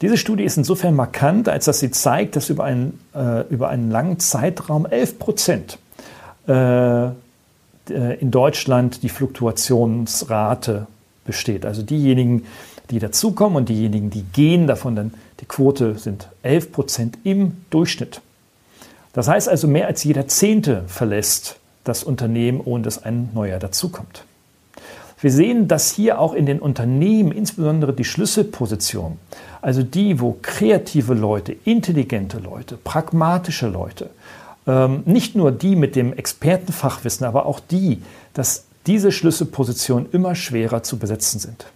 Diese 0.00 0.16
Studie 0.16 0.44
ist 0.44 0.58
insofern 0.58 0.94
markant, 0.94 1.48
als 1.48 1.64
dass 1.64 1.80
sie 1.80 1.90
zeigt, 1.90 2.36
dass 2.36 2.50
über 2.50 2.64
einen, 2.64 3.00
äh, 3.14 3.42
über 3.48 3.68
einen 3.68 3.90
langen 3.90 4.18
Zeitraum 4.18 4.86
11 4.86 5.18
Prozent 5.18 5.78
äh, 6.46 7.08
in 7.90 8.30
Deutschland 8.30 9.02
die 9.02 9.08
Fluktuationsrate 9.08 10.86
besteht. 11.24 11.66
Also 11.66 11.82
diejenigen, 11.82 12.44
die 12.90 12.98
dazukommen 12.98 13.56
und 13.56 13.68
diejenigen, 13.68 14.10
die 14.10 14.22
gehen, 14.22 14.66
davon 14.66 14.96
dann 14.96 15.14
die 15.40 15.46
Quote 15.46 15.98
sind 15.98 16.28
11 16.42 16.72
Prozent 16.72 17.18
im 17.24 17.56
Durchschnitt. 17.70 18.20
Das 19.12 19.28
heißt 19.28 19.48
also, 19.48 19.68
mehr 19.68 19.86
als 19.86 20.04
jeder 20.04 20.26
Zehnte 20.28 20.84
verlässt 20.86 21.56
das 21.84 22.02
Unternehmen, 22.02 22.60
ohne 22.64 22.84
dass 22.84 23.02
ein 23.02 23.30
neuer 23.34 23.58
dazukommt. 23.58 24.24
Wir 25.20 25.30
sehen, 25.30 25.68
dass 25.68 25.90
hier 25.90 26.18
auch 26.20 26.34
in 26.34 26.46
den 26.46 26.60
Unternehmen 26.60 27.32
insbesondere 27.32 27.92
die 27.92 28.04
Schlüsselposition, 28.04 29.18
also 29.62 29.82
die, 29.82 30.20
wo 30.20 30.36
kreative 30.42 31.14
Leute, 31.14 31.56
intelligente 31.64 32.38
Leute, 32.38 32.76
pragmatische 32.76 33.68
Leute, 33.68 34.10
ähm, 34.66 35.02
nicht 35.04 35.34
nur 35.34 35.52
die 35.52 35.76
mit 35.76 35.96
dem 35.96 36.12
Expertenfachwissen, 36.12 37.26
aber 37.26 37.46
auch 37.46 37.60
die, 37.60 38.02
dass 38.32 38.64
diese 38.86 39.12
Schlüsselpositionen 39.12 40.10
immer 40.12 40.34
schwerer 40.34 40.82
zu 40.82 40.98
besetzen 40.98 41.40
sind. 41.40 41.66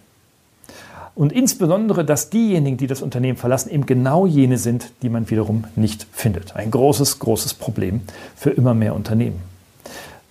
Und 1.15 1.33
insbesondere, 1.33 2.05
dass 2.05 2.29
diejenigen, 2.29 2.77
die 2.77 2.87
das 2.87 3.01
Unternehmen 3.01 3.37
verlassen, 3.37 3.69
eben 3.71 3.85
genau 3.85 4.25
jene 4.25 4.57
sind, 4.57 4.91
die 5.01 5.09
man 5.09 5.29
wiederum 5.29 5.65
nicht 5.75 6.07
findet. 6.13 6.55
Ein 6.55 6.71
großes, 6.71 7.19
großes 7.19 7.55
Problem 7.55 8.01
für 8.35 8.51
immer 8.51 8.73
mehr 8.73 8.95
Unternehmen. 8.95 9.41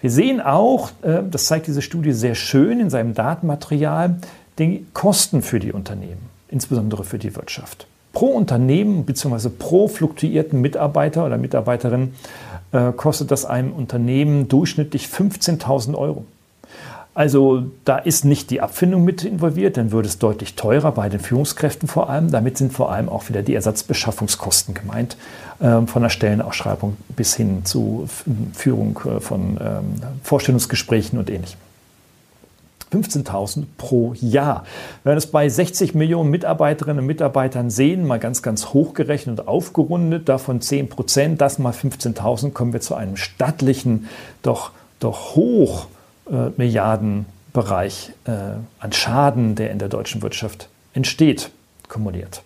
Wir 0.00 0.11
sehen 0.11 0.41
auch, 0.41 0.91
äh, 1.03 1.23
das 1.31 1.47
zeigt 1.47 1.67
diese 1.67 1.83
Studie 1.83 2.12
sehr 2.12 2.35
schön 2.35 2.81
in 2.81 2.88
seinem 2.88 3.15
Datenmaterial, 3.15 4.17
die 4.59 4.87
Kosten 4.95 5.43
für 5.43 5.61
die 5.61 5.73
Unternehmen, 5.73 6.23
insbesondere 6.49 7.05
für 7.05 7.19
die 7.19 7.37
Wirtschaft. 7.37 7.87
Pro 8.18 8.30
Unternehmen 8.30 9.04
bzw. 9.04 9.48
pro 9.48 9.87
fluktuierten 9.87 10.60
Mitarbeiter 10.60 11.25
oder 11.25 11.38
Mitarbeiterin 11.38 12.14
äh, 12.72 12.90
kostet 12.90 13.30
das 13.30 13.44
einem 13.44 13.72
Unternehmen 13.72 14.48
durchschnittlich 14.48 15.06
15.000 15.06 15.94
Euro. 15.94 16.25
Also 17.14 17.66
da 17.84 17.96
ist 17.98 18.25
nicht 18.25 18.50
die 18.50 18.60
Abfindung 18.60 19.04
mit 19.04 19.22
involviert, 19.22 19.76
dann 19.76 19.92
würde 19.92 20.08
es 20.08 20.18
deutlich 20.18 20.56
teurer 20.56 20.90
bei 20.90 21.08
den 21.08 21.20
Führungskräften 21.20 21.87
vor 21.87 22.10
allem. 22.10 22.32
Damit 22.32 22.58
sind 22.58 22.72
vor 22.72 22.90
allem 22.90 23.08
auch 23.08 23.28
wieder 23.28 23.42
die 23.42 23.54
Ersatzbeschaffungskosten 23.54 24.75
gemeint, 24.75 25.16
äh, 25.60 25.82
von 25.82 26.02
der 26.02 26.10
Stellenausschreibung 26.10 26.96
bis 27.14 27.37
hin 27.37 27.64
zu 27.64 28.08
Führung 28.52 28.98
äh, 29.04 29.20
von 29.20 29.58
ähm, 29.60 30.02
Vorstellungsgesprächen 30.25 31.20
und 31.20 31.30
ähnlichem. 31.30 31.67
15.000 32.92 33.64
pro 33.76 34.14
Jahr. 34.14 34.64
Wenn 35.04 35.12
wir 35.12 35.14
das 35.14 35.26
bei 35.26 35.49
60 35.49 35.95
Millionen 35.95 36.30
Mitarbeiterinnen 36.30 37.00
und 37.00 37.07
Mitarbeitern 37.07 37.71
sehen, 37.71 38.07
mal 38.07 38.18
ganz, 38.18 38.42
ganz 38.42 38.68
hochgerechnet 38.68 39.40
und 39.40 39.49
aufgerundet, 39.49 40.28
davon 40.28 40.61
10 40.61 40.88
Prozent, 40.88 41.40
das 41.40 41.59
mal 41.59 41.73
15.000, 41.73 42.52
kommen 42.52 42.73
wir 42.73 42.80
zu 42.80 42.95
einem 42.95 43.16
stattlichen, 43.16 44.09
doch, 44.42 44.73
doch 45.00 45.37
hoch 45.37 45.87
äh, 46.30 46.50
Milliardenbereich 46.57 48.12
äh, 48.25 48.30
an 48.78 48.92
Schaden, 48.92 49.54
der 49.54 49.71
in 49.71 49.78
der 49.78 49.88
deutschen 49.88 50.23
Wirtschaft 50.23 50.68
entsteht, 50.95 51.50
kumuliert. 51.88 52.42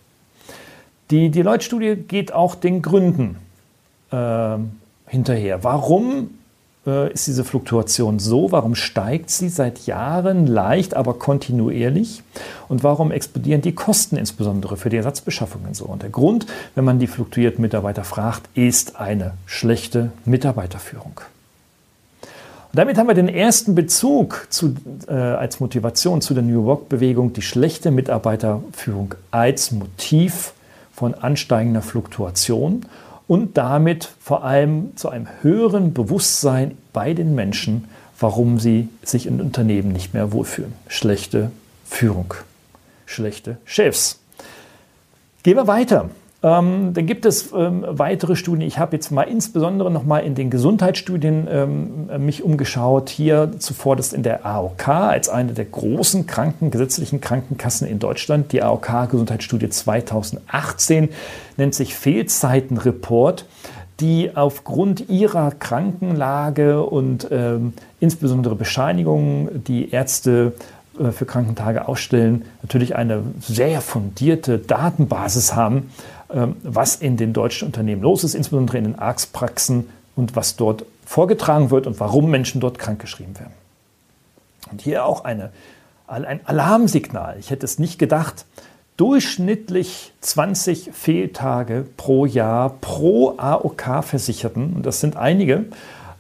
Die 1.10 1.30
Deloitte-Studie 1.30 1.96
geht 1.96 2.32
auch 2.32 2.54
den 2.54 2.82
Gründen 2.82 3.36
äh, 4.10 4.56
hinterher. 5.06 5.62
Warum 5.62 6.30
äh, 6.86 7.12
ist 7.12 7.26
diese 7.26 7.44
Fluktuation 7.44 8.18
so? 8.18 8.52
Warum 8.52 8.74
steigt 8.74 9.30
sie 9.30 9.48
seit 9.48 9.86
Jahren 9.86 10.46
leicht, 10.46 10.94
aber 10.94 11.14
kontinuierlich? 11.14 12.22
Und 12.68 12.82
warum 12.82 13.12
explodieren 13.12 13.62
die 13.62 13.74
Kosten 13.74 14.16
insbesondere 14.16 14.76
für 14.76 14.88
die 14.88 14.96
Ersatzbeschaffungen 14.96 15.74
so? 15.74 15.84
Und 15.84 16.02
der 16.02 16.10
Grund, 16.10 16.46
wenn 16.74 16.84
man 16.84 16.98
die 16.98 17.06
fluktuierten 17.06 17.62
Mitarbeiter 17.62 18.04
fragt, 18.04 18.48
ist 18.54 18.96
eine 18.96 19.34
schlechte 19.46 20.12
Mitarbeiterführung. 20.24 21.20
Und 22.72 22.78
damit 22.78 22.96
haben 22.96 23.06
wir 23.06 23.14
den 23.14 23.28
ersten 23.28 23.74
Bezug 23.74 24.46
zu, 24.48 24.74
äh, 25.06 25.12
als 25.12 25.60
Motivation 25.60 26.22
zu 26.22 26.32
der 26.32 26.42
New 26.42 26.64
Work-Bewegung, 26.64 27.34
die 27.34 27.42
schlechte 27.42 27.90
Mitarbeiterführung 27.90 29.14
als 29.30 29.72
Motiv 29.72 30.54
von 30.94 31.14
ansteigender 31.14 31.82
Fluktuation 31.82 32.86
und 33.32 33.56
damit 33.56 34.12
vor 34.20 34.44
allem 34.44 34.94
zu 34.94 35.08
einem 35.08 35.26
höheren 35.40 35.94
Bewusstsein 35.94 36.76
bei 36.92 37.14
den 37.14 37.34
Menschen, 37.34 37.88
warum 38.20 38.60
sie 38.60 38.90
sich 39.02 39.26
in 39.26 39.40
Unternehmen 39.40 39.90
nicht 39.90 40.12
mehr 40.12 40.32
wohlfühlen. 40.32 40.74
Schlechte 40.86 41.50
Führung, 41.86 42.34
schlechte 43.06 43.56
Chefs. 43.64 44.20
Gehen 45.44 45.56
wir 45.56 45.66
weiter. 45.66 46.10
Ähm, 46.44 46.92
dann 46.92 47.06
gibt 47.06 47.24
es 47.24 47.52
ähm, 47.52 47.84
weitere 47.88 48.34
Studien. 48.34 48.66
Ich 48.66 48.78
habe 48.78 48.96
jetzt 48.96 49.10
mal 49.10 49.22
insbesondere 49.22 49.90
noch 49.90 50.04
mal 50.04 50.18
in 50.18 50.34
den 50.34 50.50
Gesundheitsstudien 50.50 51.46
ähm, 51.48 52.24
mich 52.24 52.42
umgeschaut. 52.42 53.10
Hier 53.10 53.52
zuvor 53.58 53.94
das 53.94 54.12
in 54.12 54.24
der 54.24 54.44
AOK 54.44 54.88
als 54.88 55.28
eine 55.28 55.52
der 55.52 55.66
großen 55.66 56.26
Kranken, 56.26 56.72
gesetzlichen 56.72 57.20
Krankenkassen 57.20 57.86
in 57.86 58.00
Deutschland. 58.00 58.50
Die 58.52 58.62
AOK 58.62 59.10
Gesundheitsstudie 59.10 59.68
2018 59.68 61.10
nennt 61.56 61.74
sich 61.74 61.94
Fehlzeitenreport 61.94 63.46
die 64.00 64.34
aufgrund 64.34 65.08
ihrer 65.08 65.52
Krankenlage 65.52 66.82
und 66.82 67.28
ähm, 67.30 67.72
insbesondere 68.00 68.56
Bescheinigungen, 68.56 69.62
die 69.64 69.90
Ärzte 69.90 70.54
für 71.10 71.26
Krankentage 71.26 71.88
ausstellen, 71.88 72.44
natürlich 72.62 72.94
eine 72.94 73.24
sehr 73.40 73.80
fundierte 73.80 74.58
Datenbasis 74.58 75.54
haben, 75.54 75.90
ähm, 76.32 76.56
was 76.62 76.94
in 76.94 77.16
den 77.16 77.32
deutschen 77.32 77.66
Unternehmen 77.66 78.02
los 78.02 78.22
ist, 78.22 78.34
insbesondere 78.34 78.78
in 78.78 78.84
den 78.84 78.98
Arztpraxen 78.98 79.88
und 80.14 80.36
was 80.36 80.56
dort 80.56 80.84
vorgetragen 81.04 81.70
wird 81.70 81.86
und 81.86 81.98
warum 81.98 82.30
Menschen 82.30 82.60
dort 82.60 82.78
krankgeschrieben 82.78 83.38
werden. 83.38 83.52
Und 84.70 84.80
hier 84.80 85.04
auch 85.04 85.24
eine, 85.24 85.50
ein 86.06 86.40
Alarmsignal. 86.46 87.36
Ich 87.38 87.50
hätte 87.50 87.66
es 87.66 87.78
nicht 87.78 87.98
gedacht. 87.98 88.46
Durchschnittlich 88.96 90.12
20 90.20 90.90
Fehltage 90.92 91.86
pro 91.96 92.26
Jahr 92.26 92.70
pro 92.80 93.34
AOK-Versicherten, 93.36 94.74
und 94.74 94.86
das 94.86 95.00
sind 95.00 95.16
einige, 95.16 95.64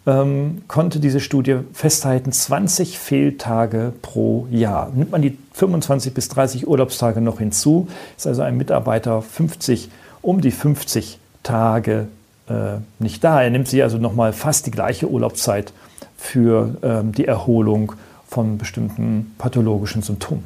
ähm, 0.06 0.62
konnte 0.68 0.98
diese 1.00 1.20
Studie 1.20 1.58
festhalten, 1.72 2.32
20 2.32 2.98
Fehltage 2.98 3.92
pro 4.02 4.46
Jahr. 4.50 4.90
Nimmt 4.94 5.12
man 5.12 5.22
die 5.22 5.38
25 5.52 6.12
bis 6.14 6.28
30 6.28 6.66
Urlaubstage 6.66 7.20
noch 7.20 7.38
hinzu, 7.38 7.88
ist 8.16 8.26
also 8.26 8.42
ein 8.42 8.56
Mitarbeiter 8.56 9.22
50 9.22 9.90
um 10.22 10.40
die 10.40 10.50
50 10.50 11.18
Tage 11.42 12.08
äh, 12.48 12.78
nicht 12.98 13.22
da. 13.22 13.42
Er 13.42 13.50
nimmt 13.50 13.68
sich 13.68 13.82
also 13.82 13.98
nochmal 13.98 14.32
fast 14.32 14.66
die 14.66 14.70
gleiche 14.70 15.08
Urlaubszeit 15.08 15.72
für 16.16 16.76
ähm, 16.82 17.12
die 17.12 17.26
Erholung 17.26 17.92
von 18.28 18.58
bestimmten 18.58 19.34
pathologischen 19.38 20.02
Symptomen. 20.02 20.44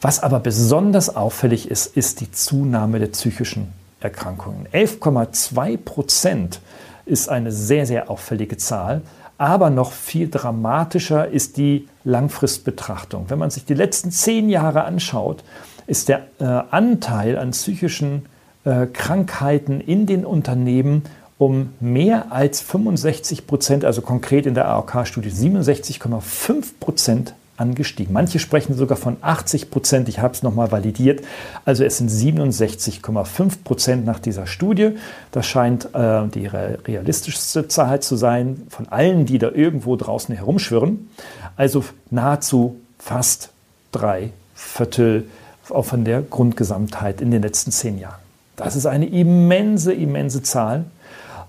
Was 0.00 0.22
aber 0.22 0.40
besonders 0.40 1.14
auffällig 1.14 1.70
ist, 1.70 1.96
ist 1.96 2.20
die 2.20 2.30
Zunahme 2.30 2.98
der 2.98 3.06
psychischen 3.06 3.72
Erkrankungen. 4.00 4.66
11,2 4.72 5.78
Prozent 5.78 6.60
ist 7.06 7.28
eine 7.28 7.52
sehr, 7.52 7.86
sehr 7.86 8.10
auffällige 8.10 8.56
Zahl. 8.56 9.02
Aber 9.36 9.70
noch 9.70 9.92
viel 9.92 10.28
dramatischer 10.30 11.28
ist 11.28 11.56
die 11.56 11.88
Langfristbetrachtung. 12.04 13.26
Wenn 13.28 13.38
man 13.38 13.50
sich 13.50 13.64
die 13.64 13.74
letzten 13.74 14.10
zehn 14.10 14.48
Jahre 14.48 14.84
anschaut, 14.84 15.42
ist 15.86 16.08
der 16.08 16.26
äh, 16.38 16.44
Anteil 16.44 17.36
an 17.36 17.50
psychischen 17.50 18.26
äh, 18.64 18.86
Krankheiten 18.86 19.80
in 19.80 20.06
den 20.06 20.24
Unternehmen 20.24 21.02
um 21.36 21.74
mehr 21.80 22.30
als 22.30 22.60
65 22.60 23.46
Prozent, 23.46 23.84
also 23.84 24.02
konkret 24.02 24.46
in 24.46 24.54
der 24.54 24.68
AOK-Studie 24.68 25.30
67,5 25.30 26.74
Prozent 26.78 27.34
angestiegen. 27.56 28.12
Manche 28.12 28.38
sprechen 28.38 28.74
sogar 28.74 28.96
von 28.96 29.16
80 29.20 29.70
Prozent. 29.70 30.08
Ich 30.08 30.18
habe 30.18 30.34
es 30.34 30.42
nochmal 30.42 30.72
validiert. 30.72 31.24
Also 31.64 31.84
es 31.84 31.98
sind 31.98 32.10
67,5 32.10 33.62
Prozent 33.62 34.04
nach 34.04 34.18
dieser 34.18 34.46
Studie. 34.46 34.92
Das 35.30 35.46
scheint 35.46 35.94
äh, 35.94 36.26
die 36.28 36.46
realistischste 36.46 37.68
Zahl 37.68 38.00
zu 38.00 38.16
sein 38.16 38.62
von 38.68 38.88
allen, 38.88 39.26
die 39.26 39.38
da 39.38 39.50
irgendwo 39.50 39.96
draußen 39.96 40.34
herumschwirren. 40.34 41.08
Also 41.56 41.84
nahezu 42.10 42.76
fast 42.98 43.50
drei 43.92 44.30
Viertel 44.54 45.24
von 45.62 46.04
der 46.04 46.22
Grundgesamtheit 46.22 47.20
in 47.20 47.30
den 47.30 47.42
letzten 47.42 47.70
zehn 47.70 47.98
Jahren. 47.98 48.20
Das 48.56 48.76
ist 48.76 48.86
eine 48.86 49.06
immense, 49.06 49.92
immense 49.92 50.42
Zahl. 50.42 50.84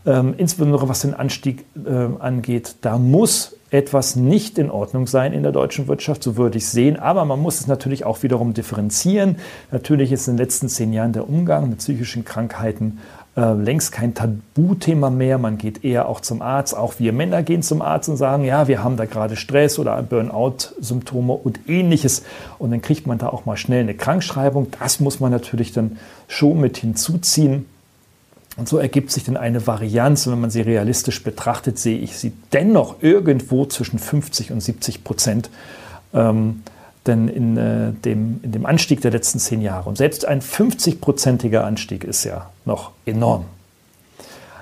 Ähm, 0.06 0.36
insbesondere 0.38 0.88
was 0.88 1.02
den 1.02 1.14
Anstieg 1.14 1.66
äh, 1.76 1.90
angeht, 2.20 2.76
da 2.82 2.98
muss 2.98 3.56
etwas 3.72 4.16
nicht 4.16 4.58
in 4.58 4.70
Ordnung 4.70 5.08
sein 5.08 5.34
in 5.34 5.44
der 5.44 5.52
deutschen 5.52 5.88
Wirtschaft, 5.88 6.24
so 6.24 6.38
würde 6.38 6.58
ich 6.58 6.68
sehen. 6.68 6.98
Aber 6.98 7.26
man 7.26 7.40
muss 7.40 7.60
es 7.60 7.68
natürlich 7.68 8.06
auch 8.06 8.22
wiederum 8.24 8.54
differenzieren. 8.54 9.38
Natürlich 9.72 10.12
ist 10.12 10.28
in 10.28 10.36
den 10.36 10.46
letzten 10.46 10.70
zehn 10.70 10.94
Jahren 10.94 11.14
der 11.14 11.28
Umgang 11.28 11.70
mit 11.70 11.80
psychischen 11.80 12.24
Krankheiten 12.24 13.00
äh, 13.36 13.54
längst 13.54 13.92
kein 13.92 14.14
Tabuthema 14.14 15.10
mehr. 15.10 15.38
Man 15.38 15.58
geht 15.58 15.84
eher 15.84 16.08
auch 16.08 16.22
zum 16.22 16.42
Arzt. 16.42 16.76
Auch 16.78 17.00
wir 17.00 17.12
Männer 17.12 17.44
gehen 17.44 17.64
zum 17.64 17.82
Arzt 17.82 18.08
und 18.08 18.18
sagen, 18.18 18.46
ja, 18.46 18.68
wir 18.68 18.84
haben 18.84 18.96
da 18.96 19.06
gerade 19.06 19.36
Stress 19.36 19.78
oder 19.78 20.02
Burnout-Symptome 20.02 21.34
und 21.34 21.60
ähnliches. 21.68 22.24
Und 22.60 22.72
dann 22.72 22.82
kriegt 22.82 23.08
man 23.08 23.18
da 23.18 23.28
auch 23.28 23.46
mal 23.46 23.58
schnell 23.58 23.82
eine 23.82 23.94
Krankschreibung. 23.94 24.68
Das 24.80 25.02
muss 25.02 25.20
man 25.20 25.32
natürlich 25.32 25.74
dann 25.74 25.98
schon 26.28 26.62
mit 26.62 26.78
hinzuziehen. 26.78 27.66
Und 28.58 28.70
so 28.70 28.78
ergibt 28.78 29.12
sich 29.12 29.24
dann 29.26 29.38
eine 29.38 29.68
Varianz. 29.68 30.26
Und 30.26 30.34
wenn 30.34 30.42
man 30.42 30.50
sie 30.50 30.62
realistisch 30.62 31.24
betrachtet, 31.24 31.78
sehe 31.78 31.98
ich 31.98 32.18
sie 32.18 32.32
dennoch 32.54 33.02
irgendwo 33.02 33.66
zwischen 33.66 34.00
50 34.00 34.52
und 34.52 34.62
70 34.62 35.04
Prozent. 35.04 35.50
Ähm, 36.14 36.64
denn 37.06 37.28
in, 37.28 37.58
äh, 37.58 37.92
dem, 37.92 38.40
in 38.42 38.52
dem 38.52 38.66
Anstieg 38.66 39.02
der 39.02 39.12
letzten 39.12 39.40
zehn 39.40 39.62
Jahre. 39.62 39.90
Und 39.90 39.98
selbst 39.98 40.26
ein 40.26 40.42
50-prozentiger 40.42 41.64
Anstieg 41.64 42.04
ist 42.04 42.24
ja 42.24 42.50
noch 42.66 42.92
enorm. 43.06 43.46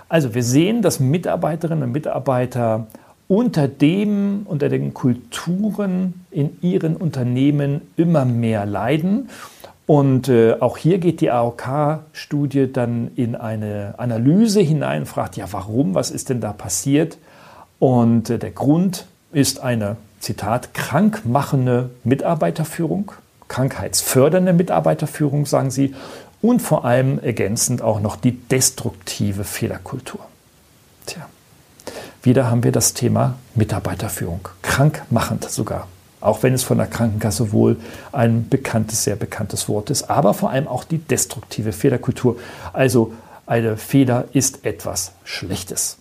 Also 0.10 0.36
wir 0.36 0.44
sehen, 0.44 0.82
dass 0.82 1.00
Mitarbeiterinnen 1.00 1.86
und 1.86 1.92
Mitarbeiter 1.92 2.88
unter 3.28 3.68
dem, 3.68 4.42
unter 4.46 4.70
den 4.70 4.94
Kulturen 4.94 6.26
in 6.30 6.58
ihren 6.62 6.96
Unternehmen 6.96 7.82
immer 7.96 8.26
mehr 8.26 8.66
leiden. 8.66 9.30
Und 9.86 10.30
äh, 10.30 10.56
auch 10.60 10.78
hier 10.78 10.98
geht 10.98 11.20
die 11.20 11.30
AOK-Studie 11.30 12.72
dann 12.72 13.12
in 13.16 13.36
eine 13.36 13.96
Analyse 13.98 14.62
hinein, 14.62 15.06
fragt, 15.06 15.36
ja, 15.36 15.46
warum, 15.52 15.94
was 15.94 16.10
ist 16.10 16.30
denn 16.30 16.40
da 16.40 16.54
passiert? 16.54 17.18
Und 17.80 18.30
äh, 18.30 18.40
der 18.40 18.52
Grund 18.52 19.06
ist 19.34 19.62
eine, 19.62 19.98
Zitat, 20.24 20.74
krankmachende 20.74 21.90
Mitarbeiterführung, 22.06 23.12
krankheitsfördernde 23.50 24.54
Mitarbeiterführung, 24.54 25.46
sagen 25.46 25.70
sie, 25.70 25.94
und 26.42 26.62
vor 26.62 26.86
allem 26.86 27.20
ergänzend 27.20 27.82
auch 27.82 28.00
noch 28.00 28.16
die 28.16 28.32
destruktive 28.32 29.44
Fehlerkultur. 29.44 30.22
Tja, 31.06 31.28
wieder 32.22 32.50
haben 32.50 32.64
wir 32.64 32.72
das 32.72 32.94
Thema 32.94 33.36
Mitarbeiterführung, 33.54 34.48
krankmachend 34.62 35.50
sogar 35.50 35.88
auch 36.24 36.44
wenn 36.44 36.54
es 36.54 36.64
von 36.64 36.78
der 36.78 36.88
Krankenkasse 36.88 37.52
wohl 37.52 37.78
ein 38.12 38.48
bekanntes, 38.50 39.04
sehr 39.04 39.16
bekanntes 39.16 39.68
Wort 39.68 39.90
ist, 39.90 40.10
aber 40.10 40.34
vor 40.34 40.50
allem 40.50 40.68
auch 40.68 40.84
die 40.84 40.98
destruktive 40.98 41.72
Fehlerkultur. 41.72 42.38
Also 42.72 43.14
eine 43.46 43.78
Fehler 43.78 44.26
ist 44.34 44.66
etwas 44.66 45.14
Schlechtes. 45.24 45.98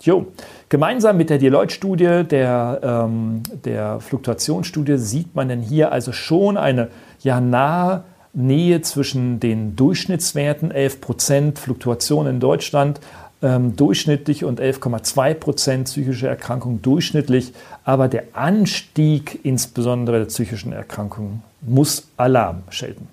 Jo. 0.00 0.26
Gemeinsam 0.68 1.16
mit 1.16 1.30
der 1.30 1.38
Deloitte-Studie, 1.38 2.24
der, 2.24 2.80
ähm, 2.82 3.42
der 3.64 4.00
Fluktuationsstudie, 4.00 4.98
sieht 4.98 5.34
man 5.34 5.48
denn 5.48 5.60
hier 5.60 5.92
also 5.92 6.12
schon 6.12 6.56
eine 6.56 6.88
ja 7.20 7.40
nahe 7.40 8.04
Nähe 8.32 8.82
zwischen 8.82 9.38
den 9.38 9.76
Durchschnittswerten 9.76 10.72
11% 10.72 11.58
Fluktuation 11.58 12.26
in 12.26 12.40
Deutschland 12.40 13.00
ähm, 13.44 13.76
durchschnittlich 13.76 14.44
und 14.44 14.60
11,2 14.60 15.34
Prozent 15.34 15.84
psychische 15.84 16.26
Erkrankungen 16.26 16.80
durchschnittlich. 16.80 17.52
Aber 17.84 18.08
der 18.08 18.24
Anstieg 18.32 19.40
insbesondere 19.44 20.20
der 20.20 20.26
psychischen 20.26 20.72
Erkrankungen 20.72 21.42
muss 21.60 22.08
Alarm 22.16 22.62
schelten. 22.70 23.06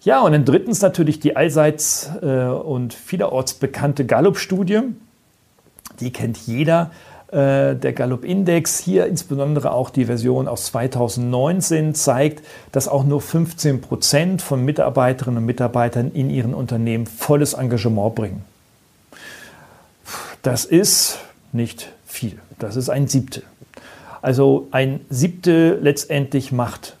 Ja, 0.00 0.22
und 0.22 0.32
dann 0.32 0.44
drittens 0.46 0.80
natürlich 0.80 1.20
die 1.20 1.36
allseits 1.36 2.10
äh, 2.22 2.46
und 2.46 2.94
vielerorts 2.94 3.54
bekannte 3.54 4.06
Gallup-Studie. 4.06 4.80
Die 6.00 6.12
kennt 6.12 6.38
jeder. 6.38 6.90
Äh, 7.30 7.76
der 7.76 7.92
Gallup-Index, 7.92 8.78
hier 8.78 9.04
insbesondere 9.04 9.72
auch 9.72 9.90
die 9.90 10.06
Version 10.06 10.48
aus 10.48 10.66
2019, 10.66 11.94
zeigt, 11.94 12.42
dass 12.72 12.88
auch 12.88 13.04
nur 13.04 13.20
15 13.20 13.82
Prozent 13.82 14.40
von 14.40 14.64
Mitarbeiterinnen 14.64 15.38
und 15.38 15.44
Mitarbeitern 15.44 16.10
in 16.14 16.30
ihren 16.30 16.54
Unternehmen 16.54 17.04
volles 17.04 17.52
Engagement 17.52 18.14
bringen. 18.14 18.44
Das 20.48 20.64
ist 20.64 21.18
nicht 21.52 21.92
viel. 22.06 22.38
Das 22.58 22.76
ist 22.76 22.88
ein 22.88 23.06
Siebtel. 23.06 23.42
Also 24.22 24.66
ein 24.70 25.00
Siebtel 25.10 25.78
letztendlich 25.82 26.52
macht 26.52 26.96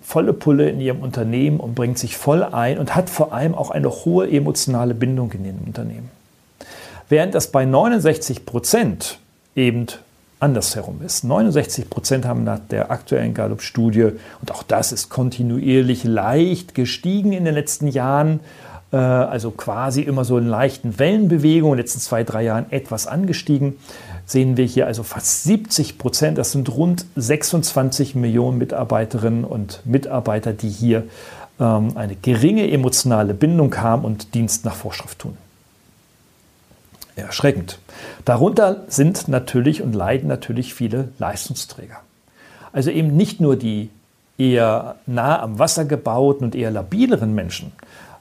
volle 0.00 0.32
Pulle 0.32 0.70
in 0.70 0.80
ihrem 0.80 1.00
Unternehmen 1.00 1.58
und 1.58 1.74
bringt 1.74 1.98
sich 1.98 2.16
voll 2.16 2.44
ein 2.44 2.78
und 2.78 2.94
hat 2.94 3.10
vor 3.10 3.32
allem 3.32 3.56
auch 3.56 3.72
eine 3.72 3.90
hohe 3.90 4.30
emotionale 4.30 4.94
Bindung 4.94 5.32
in 5.32 5.42
dem 5.42 5.58
Unternehmen. 5.66 6.10
Während 7.08 7.34
das 7.34 7.50
bei 7.50 7.64
69 7.64 8.46
Prozent 8.46 9.18
eben 9.56 9.86
andersherum 10.38 11.02
ist. 11.04 11.24
69 11.24 11.90
Prozent 11.90 12.24
haben 12.24 12.44
nach 12.44 12.60
der 12.70 12.92
aktuellen 12.92 13.34
Gallup-Studie, 13.34 14.10
und 14.40 14.52
auch 14.52 14.62
das 14.62 14.92
ist 14.92 15.08
kontinuierlich 15.08 16.04
leicht 16.04 16.76
gestiegen 16.76 17.32
in 17.32 17.44
den 17.46 17.54
letzten 17.54 17.88
Jahren, 17.88 18.38
also 18.96 19.50
quasi 19.50 20.02
immer 20.02 20.24
so 20.24 20.36
in 20.38 20.46
leichten 20.46 20.98
Wellenbewegungen, 20.98 21.74
in 21.74 21.76
den 21.78 21.84
letzten 21.84 22.00
zwei, 22.00 22.24
drei 22.24 22.42
Jahren 22.42 22.66
etwas 22.70 23.06
angestiegen, 23.06 23.78
sehen 24.26 24.56
wir 24.56 24.64
hier 24.64 24.86
also 24.86 25.02
fast 25.02 25.44
70 25.44 25.98
Prozent. 25.98 26.38
Das 26.38 26.52
sind 26.52 26.68
rund 26.74 27.06
26 27.16 28.14
Millionen 28.14 28.58
Mitarbeiterinnen 28.58 29.44
und 29.44 29.80
Mitarbeiter, 29.84 30.52
die 30.52 30.68
hier 30.68 31.04
ähm, 31.58 31.96
eine 31.96 32.16
geringe 32.16 32.70
emotionale 32.70 33.34
Bindung 33.34 33.76
haben 33.76 34.04
und 34.04 34.34
Dienst 34.34 34.64
nach 34.64 34.74
Vorschrift 34.74 35.18
tun. 35.20 35.36
Erschreckend. 37.14 37.78
Darunter 38.24 38.84
sind 38.88 39.28
natürlich 39.28 39.82
und 39.82 39.94
leiden 39.94 40.28
natürlich 40.28 40.74
viele 40.74 41.08
Leistungsträger. 41.18 41.98
Also 42.72 42.90
eben 42.90 43.16
nicht 43.16 43.40
nur 43.40 43.56
die 43.56 43.90
eher 44.38 44.96
nah 45.06 45.40
am 45.40 45.58
Wasser 45.58 45.84
gebauten 45.84 46.44
und 46.44 46.54
eher 46.54 46.70
labileren 46.70 47.34
Menschen, 47.34 47.72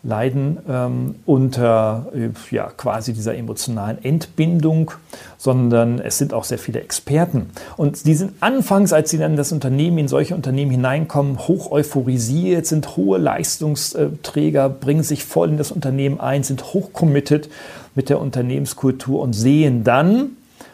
leiden 0.04 0.58
ähm, 0.68 1.16
unter 1.26 2.08
äh, 2.14 2.30
ja, 2.50 2.72
quasi 2.76 3.14
dieser 3.14 3.36
emotionalen 3.36 4.04
Entbindung, 4.04 4.92
sondern 5.38 6.00
es 6.00 6.18
sind 6.18 6.34
auch 6.34 6.44
sehr 6.44 6.58
viele 6.58 6.82
Experten. 6.82 7.52
Und 7.78 8.06
die 8.06 8.16
sind 8.16 8.34
anfangs, 8.40 8.94
als 8.94 9.12
sie 9.12 9.20
dann 9.20 9.32
in 9.32 9.38
das 9.38 9.52
Unternehmen, 9.52 10.00
in 10.00 10.08
solche 10.08 10.34
Unternehmen 10.34 10.72
hineinkommen, 10.72 11.38
hoch 11.48 11.72
euphorisiert, 11.72 12.66
sind 12.66 12.98
hohe 12.98 13.20
Leistungsträger, 13.20 14.70
bringen 14.70 15.04
sich 15.04 15.24
voll 15.24 15.50
in 15.50 15.58
das 15.58 15.72
Unternehmen 15.72 16.20
ein, 16.20 16.44
sind 16.44 16.74
hoch 16.74 16.94
committed 16.94 17.50
mit 17.94 18.10
der 18.10 18.20
Unternehmenskultur 18.20 19.22
und 19.22 19.34
sehen 19.34 19.84
dann, 19.84 20.32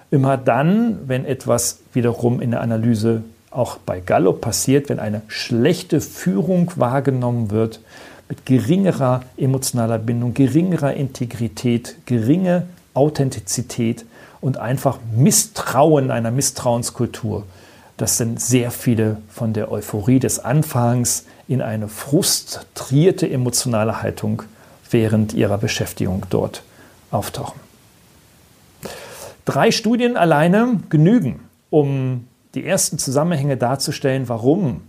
immer 0.09 0.37
dann, 0.37 0.99
wenn 1.07 1.25
etwas 1.25 1.79
wiederum 1.91 2.39
in 2.39 2.51
der 2.51 2.61
Analyse 2.61 3.23
auch 3.51 3.77
bei 3.77 3.99
Gallup 3.99 4.39
passiert, 4.39 4.87
wenn 4.87 4.99
eine 4.99 5.21
schlechte 5.27 5.99
Führung 5.99 6.71
wahrgenommen 6.75 7.51
wird, 7.51 7.81
mit 8.29 8.45
geringerer 8.45 9.23
emotionaler 9.37 9.99
Bindung, 9.99 10.33
geringerer 10.33 10.93
Integrität, 10.93 11.95
geringe 12.05 12.67
Authentizität 12.93 14.05
und 14.41 14.57
einfach 14.57 14.99
Misstrauen 15.15 16.11
einer 16.11 16.31
Misstrauenskultur. 16.31 17.45
Das 17.95 18.17
sind 18.17 18.41
sehr 18.41 18.71
viele 18.71 19.17
von 19.29 19.53
der 19.53 19.71
Euphorie 19.71 20.19
des 20.19 20.39
Anfangs 20.39 21.25
in 21.47 21.61
eine 21.61 21.87
frustrierte 21.87 23.29
emotionale 23.29 24.01
Haltung 24.01 24.43
während 24.91 25.33
ihrer 25.33 25.57
Beschäftigung 25.57 26.25
dort 26.29 26.63
auftauchen. 27.11 27.59
Drei 29.45 29.71
Studien 29.71 30.17
alleine 30.17 30.79
genügen, 30.89 31.39
um 31.69 32.27
die 32.53 32.65
ersten 32.65 32.97
Zusammenhänge 32.97 33.57
darzustellen, 33.57 34.27
warum 34.29 34.81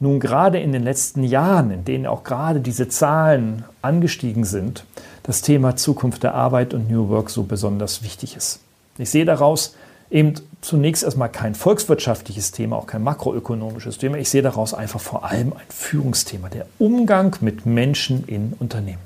nun 0.00 0.20
gerade 0.20 0.58
in 0.58 0.72
den 0.72 0.84
letzten 0.84 1.24
Jahren, 1.24 1.70
in 1.70 1.84
denen 1.84 2.06
auch 2.06 2.22
gerade 2.22 2.60
diese 2.60 2.88
Zahlen 2.88 3.64
angestiegen 3.82 4.44
sind, 4.44 4.84
das 5.24 5.42
Thema 5.42 5.76
Zukunft 5.76 6.22
der 6.22 6.34
Arbeit 6.34 6.72
und 6.72 6.90
New 6.90 7.08
Work 7.08 7.30
so 7.30 7.42
besonders 7.42 8.02
wichtig 8.02 8.36
ist. 8.36 8.60
Ich 8.96 9.10
sehe 9.10 9.24
daraus 9.24 9.74
eben 10.10 10.34
zunächst 10.60 11.02
erstmal 11.02 11.28
kein 11.28 11.54
volkswirtschaftliches 11.54 12.52
Thema, 12.52 12.76
auch 12.76 12.86
kein 12.86 13.02
makroökonomisches 13.02 13.98
Thema. 13.98 14.18
Ich 14.18 14.30
sehe 14.30 14.42
daraus 14.42 14.72
einfach 14.72 15.00
vor 15.00 15.24
allem 15.24 15.52
ein 15.52 15.66
Führungsthema, 15.68 16.48
der 16.48 16.66
Umgang 16.78 17.36
mit 17.40 17.66
Menschen 17.66 18.24
in 18.26 18.54
Unternehmen. 18.58 19.02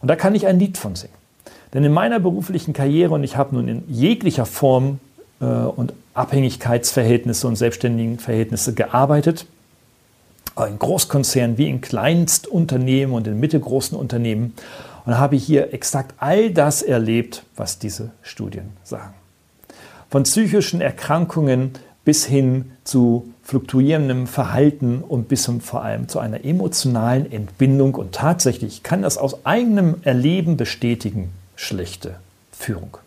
Und 0.00 0.08
da 0.08 0.16
kann 0.16 0.34
ich 0.34 0.46
ein 0.46 0.58
Lied 0.58 0.78
von 0.78 0.96
singen. 0.96 1.14
Denn 1.74 1.84
in 1.84 1.92
meiner 1.92 2.20
beruflichen 2.20 2.72
Karriere, 2.72 3.14
und 3.14 3.24
ich 3.24 3.36
habe 3.36 3.54
nun 3.54 3.68
in 3.68 3.84
jeglicher 3.88 4.46
Form 4.46 4.98
äh, 5.40 5.44
und 5.44 5.92
Abhängigkeitsverhältnisse 6.14 7.46
und 7.46 7.56
selbstständigen 7.56 8.18
Verhältnisse 8.18 8.74
gearbeitet, 8.74 9.46
in 10.56 10.78
Großkonzernen 10.78 11.58
wie 11.58 11.68
in 11.68 11.80
Kleinstunternehmen 11.80 13.14
und 13.14 13.26
in 13.26 13.40
mittelgroßen 13.40 13.96
Unternehmen 13.96 14.54
und 15.04 15.18
habe 15.18 15.36
hier 15.36 15.72
exakt 15.72 16.14
all 16.18 16.50
das 16.50 16.82
erlebt, 16.82 17.44
was 17.56 17.78
diese 17.78 18.10
Studien 18.22 18.70
sagen. 18.84 19.14
Von 20.10 20.24
psychischen 20.24 20.80
Erkrankungen 20.80 21.72
bis 22.04 22.24
hin 22.24 22.72
zu 22.84 23.32
fluktuierendem 23.42 24.26
Verhalten 24.26 25.02
und 25.02 25.28
bis 25.28 25.50
vor 25.60 25.82
allem 25.82 26.08
zu 26.08 26.18
einer 26.18 26.44
emotionalen 26.44 27.30
Entbindung 27.30 27.94
und 27.94 28.12
tatsächlich 28.12 28.74
ich 28.74 28.82
kann 28.82 29.02
das 29.02 29.18
aus 29.18 29.44
eigenem 29.44 29.96
Erleben 30.02 30.56
bestätigen, 30.56 31.30
schlechte 31.56 32.16
Führung. 32.52 32.98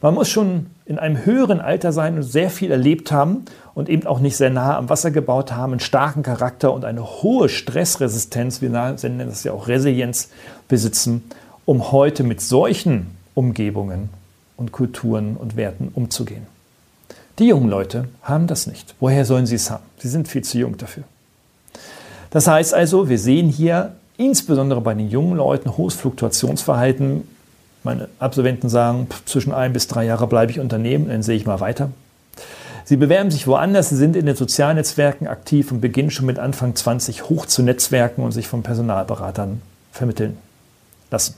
Man 0.00 0.14
muss 0.14 0.28
schon 0.28 0.66
in 0.84 0.98
einem 0.98 1.24
höheren 1.24 1.60
Alter 1.60 1.92
sein 1.92 2.16
und 2.16 2.22
sehr 2.24 2.50
viel 2.50 2.70
erlebt 2.70 3.10
haben 3.10 3.46
und 3.74 3.88
eben 3.88 4.06
auch 4.06 4.20
nicht 4.20 4.36
sehr 4.36 4.50
nah 4.50 4.76
am 4.76 4.88
Wasser 4.88 5.10
gebaut 5.10 5.52
haben, 5.52 5.72
einen 5.72 5.80
starken 5.80 6.22
Charakter 6.22 6.72
und 6.72 6.84
eine 6.84 7.22
hohe 7.22 7.48
Stressresistenz, 7.48 8.60
wir 8.60 8.70
nennen 8.70 9.18
das 9.28 9.44
ja 9.44 9.52
auch 9.52 9.68
Resilienz, 9.68 10.30
besitzen, 10.68 11.24
um 11.64 11.92
heute 11.92 12.22
mit 12.22 12.40
solchen 12.40 13.16
Umgebungen 13.34 14.10
und 14.56 14.72
Kulturen 14.72 15.36
und 15.36 15.56
Werten 15.56 15.90
umzugehen. 15.94 16.46
Die 17.40 17.48
jungen 17.48 17.68
Leute 17.68 18.08
haben 18.22 18.46
das 18.46 18.68
nicht. 18.68 18.94
Woher 19.00 19.24
sollen 19.24 19.46
sie 19.46 19.56
es 19.56 19.70
haben? 19.70 19.82
Sie 19.98 20.08
sind 20.08 20.28
viel 20.28 20.42
zu 20.42 20.58
jung 20.58 20.76
dafür. 20.78 21.02
Das 22.30 22.46
heißt 22.46 22.74
also, 22.74 23.08
wir 23.08 23.18
sehen 23.18 23.48
hier 23.48 23.96
insbesondere 24.16 24.80
bei 24.80 24.94
den 24.94 25.10
jungen 25.10 25.36
Leuten 25.36 25.76
hohes 25.76 25.94
Fluktuationsverhalten. 25.94 27.26
Meine 27.82 28.08
Absolventen 28.20 28.68
sagen, 28.68 29.08
zwischen 29.24 29.52
ein 29.52 29.72
bis 29.72 29.88
drei 29.88 30.04
Jahre 30.04 30.28
bleibe 30.28 30.52
ich 30.52 30.60
Unternehmen, 30.60 31.08
dann 31.08 31.24
sehe 31.24 31.36
ich 31.36 31.44
mal 31.44 31.58
weiter. 31.58 31.90
Sie 32.84 32.96
bewerben 32.96 33.30
sich 33.30 33.46
woanders, 33.46 33.88
sie 33.88 33.96
sind 33.96 34.14
in 34.14 34.26
den 34.26 34.36
sozialen 34.36 34.76
Netzwerken 34.76 35.26
aktiv 35.26 35.72
und 35.72 35.80
beginnen 35.80 36.10
schon 36.10 36.26
mit 36.26 36.38
Anfang 36.38 36.74
20 36.74 37.30
hoch 37.30 37.46
zu 37.46 37.62
Netzwerken 37.62 38.22
und 38.22 38.32
sich 38.32 38.46
von 38.46 38.62
Personalberatern 38.62 39.62
vermitteln 39.90 40.36
lassen. 41.10 41.36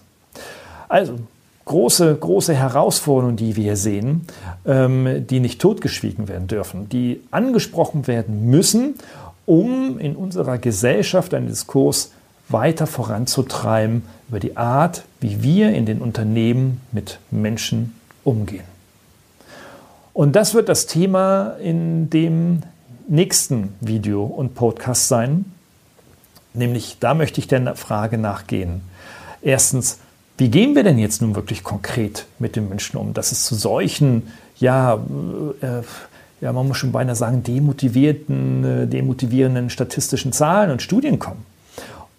Also, 0.88 1.18
große, 1.66 2.16
große 2.16 2.54
Herausforderungen, 2.54 3.36
die 3.36 3.54
wir 3.54 3.76
sehen, 3.76 4.26
ähm, 4.64 5.26
die 5.28 5.40
nicht 5.40 5.60
totgeschwiegen 5.60 6.28
werden 6.28 6.48
dürfen, 6.48 6.88
die 6.88 7.20
angesprochen 7.30 8.06
werden 8.06 8.50
müssen, 8.50 8.94
um 9.44 9.98
in 9.98 10.16
unserer 10.16 10.58
Gesellschaft 10.58 11.32
einen 11.32 11.46
Diskurs 11.46 12.10
weiter 12.48 12.86
voranzutreiben 12.86 14.02
über 14.28 14.40
die 14.40 14.56
Art, 14.56 15.04
wie 15.20 15.42
wir 15.42 15.70
in 15.70 15.86
den 15.86 16.00
Unternehmen 16.00 16.80
mit 16.92 17.18
Menschen 17.30 17.94
umgehen. 18.24 18.75
Und 20.16 20.34
das 20.34 20.54
wird 20.54 20.70
das 20.70 20.86
Thema 20.86 21.58
in 21.62 22.08
dem 22.08 22.62
nächsten 23.06 23.74
Video 23.82 24.24
und 24.24 24.54
Podcast 24.54 25.08
sein. 25.08 25.44
Nämlich, 26.54 26.96
da 27.00 27.12
möchte 27.12 27.38
ich 27.38 27.48
der 27.48 27.76
Frage 27.76 28.16
nachgehen. 28.16 28.80
Erstens, 29.42 29.98
wie 30.38 30.48
gehen 30.48 30.74
wir 30.74 30.84
denn 30.84 30.96
jetzt 30.96 31.20
nun 31.20 31.34
wirklich 31.34 31.62
konkret 31.62 32.24
mit 32.38 32.56
den 32.56 32.70
Menschen 32.70 32.96
um, 32.96 33.12
dass 33.12 33.30
es 33.30 33.44
zu 33.44 33.54
solchen, 33.54 34.32
ja, 34.56 34.94
äh, 35.60 35.82
ja, 36.40 36.50
man 36.50 36.66
muss 36.66 36.78
schon 36.78 36.92
beinahe 36.92 37.14
sagen, 37.14 37.42
demotivierten, 37.42 38.64
äh, 38.64 38.86
demotivierenden 38.86 39.68
statistischen 39.68 40.32
Zahlen 40.32 40.70
und 40.70 40.80
Studien 40.80 41.18
kommen? 41.18 41.44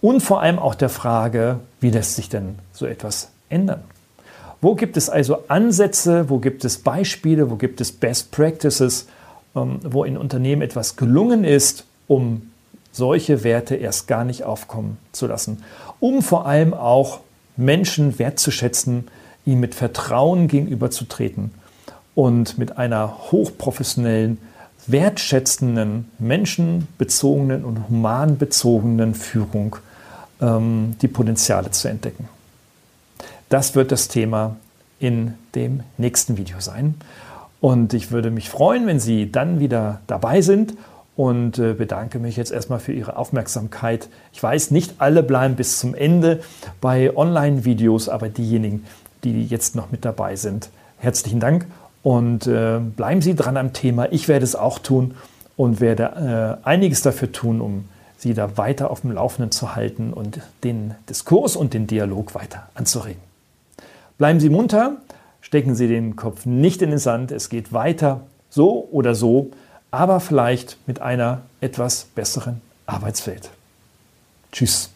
Und 0.01 0.21
vor 0.21 0.43
allem 0.43 0.59
auch 0.59 0.75
der 0.75 0.89
Frage, 0.89 1.61
wie 1.79 1.89
lässt 1.89 2.13
sich 2.13 2.29
denn 2.29 2.59
so 2.73 2.85
etwas 2.85 3.31
ändern? 3.49 3.81
Wo 4.61 4.75
gibt 4.75 4.97
es 4.97 5.09
also 5.09 5.43
Ansätze, 5.47 6.29
wo 6.29 6.39
gibt 6.39 6.65
es 6.65 6.79
Beispiele, 6.79 7.51
wo 7.51 7.55
gibt 7.55 7.79
es 7.79 7.91
Best 7.91 8.31
Practices, 8.31 9.07
ähm, 9.55 9.79
wo 9.83 10.03
in 10.03 10.17
Unternehmen 10.17 10.61
etwas 10.61 10.95
gelungen 10.95 11.43
ist, 11.43 11.85
um 12.07 12.49
solche 12.91 13.43
Werte 13.43 13.75
erst 13.75 14.07
gar 14.07 14.23
nicht 14.23 14.43
aufkommen 14.43 14.97
zu 15.11 15.27
lassen, 15.27 15.63
um 15.99 16.21
vor 16.21 16.47
allem 16.47 16.73
auch 16.73 17.19
Menschen 17.55 18.17
wertzuschätzen, 18.17 19.07
ihnen 19.45 19.59
mit 19.59 19.75
Vertrauen 19.75 20.47
gegenüberzutreten 20.47 21.51
und 22.15 22.57
mit 22.57 22.77
einer 22.77 23.31
hochprofessionellen, 23.31 24.39
wertschätzenden, 24.87 26.11
menschenbezogenen 26.17 27.63
und 27.63 27.89
humanbezogenen 27.89 29.13
Führung 29.13 29.75
ähm, 30.41 30.95
die 31.01 31.07
Potenziale 31.07 31.71
zu 31.71 31.89
entdecken. 31.89 32.27
Das 33.49 33.75
wird 33.75 33.91
das 33.91 34.07
Thema 34.07 34.57
in 34.99 35.35
dem 35.55 35.83
nächsten 35.97 36.37
Video 36.37 36.59
sein. 36.59 36.95
Und 37.61 37.93
ich 37.93 38.11
würde 38.11 38.29
mich 38.29 38.49
freuen, 38.49 38.85
wenn 38.87 38.99
Sie 38.99 39.31
dann 39.31 39.59
wieder 39.59 40.01
dabei 40.07 40.41
sind 40.41 40.73
und 41.15 41.57
äh, 41.57 41.73
bedanke 41.73 42.19
mich 42.19 42.35
jetzt 42.37 42.51
erstmal 42.51 42.79
für 42.79 42.93
Ihre 42.93 43.17
Aufmerksamkeit. 43.17 44.09
Ich 44.33 44.41
weiß, 44.41 44.71
nicht 44.71 44.95
alle 44.99 45.23
bleiben 45.23 45.55
bis 45.55 45.79
zum 45.79 45.95
Ende 45.95 46.41
bei 46.81 47.15
Online-Videos, 47.15 48.09
aber 48.09 48.29
diejenigen, 48.29 48.85
die 49.23 49.45
jetzt 49.45 49.75
noch 49.75 49.91
mit 49.91 50.05
dabei 50.05 50.35
sind, 50.35 50.69
herzlichen 50.99 51.39
Dank 51.39 51.65
und 52.03 52.45
äh, 52.47 52.79
bleiben 52.79 53.21
Sie 53.21 53.35
dran 53.35 53.57
am 53.57 53.73
Thema. 53.73 54.11
Ich 54.11 54.27
werde 54.27 54.43
es 54.43 54.55
auch 54.55 54.77
tun 54.79 55.15
und 55.55 55.81
werde 55.81 56.59
äh, 56.63 56.67
einiges 56.67 57.01
dafür 57.01 57.31
tun, 57.31 57.61
um 57.61 57.85
Sie 58.17 58.33
da 58.33 58.57
weiter 58.57 58.91
auf 58.91 59.01
dem 59.01 59.11
Laufenden 59.11 59.51
zu 59.51 59.75
halten 59.75 60.13
und 60.13 60.39
den 60.63 60.95
Diskurs 61.09 61.55
und 61.55 61.73
den 61.73 61.87
Dialog 61.87 62.35
weiter 62.35 62.69
anzuregen. 62.75 63.26
Bleiben 64.17 64.39
Sie 64.39 64.49
munter, 64.49 64.97
stecken 65.41 65.75
Sie 65.75 65.87
den 65.87 66.15
Kopf 66.15 66.45
nicht 66.45 66.81
in 66.81 66.89
den 66.89 66.99
Sand, 66.99 67.31
es 67.31 67.49
geht 67.49 67.71
weiter, 67.73 68.21
so 68.49 68.87
oder 68.91 69.15
so 69.15 69.51
aber 69.91 70.19
vielleicht 70.19 70.77
mit 70.85 71.01
einer 71.01 71.43
etwas 71.61 72.05
besseren 72.15 72.61
Arbeitswelt. 72.85 73.49
Tschüss. 74.51 74.91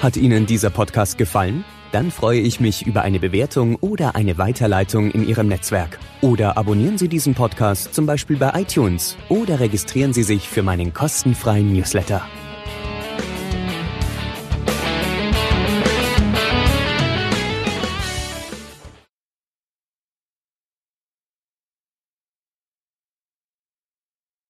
Hat 0.00 0.16
Ihnen 0.16 0.46
dieser 0.46 0.70
Podcast 0.70 1.16
gefallen? 1.16 1.64
Dann 1.92 2.10
freue 2.10 2.40
ich 2.40 2.58
mich 2.58 2.86
über 2.86 3.02
eine 3.02 3.20
Bewertung 3.20 3.76
oder 3.76 4.16
eine 4.16 4.38
Weiterleitung 4.38 5.10
in 5.10 5.28
Ihrem 5.28 5.48
Netzwerk. 5.48 5.98
Oder 6.22 6.56
abonnieren 6.56 6.98
Sie 6.98 7.08
diesen 7.08 7.34
Podcast 7.34 7.94
zum 7.94 8.06
Beispiel 8.06 8.36
bei 8.36 8.60
iTunes 8.60 9.16
oder 9.28 9.60
registrieren 9.60 10.12
Sie 10.12 10.22
sich 10.22 10.48
für 10.48 10.62
meinen 10.62 10.92
kostenfreien 10.92 11.72
Newsletter. 11.72 12.22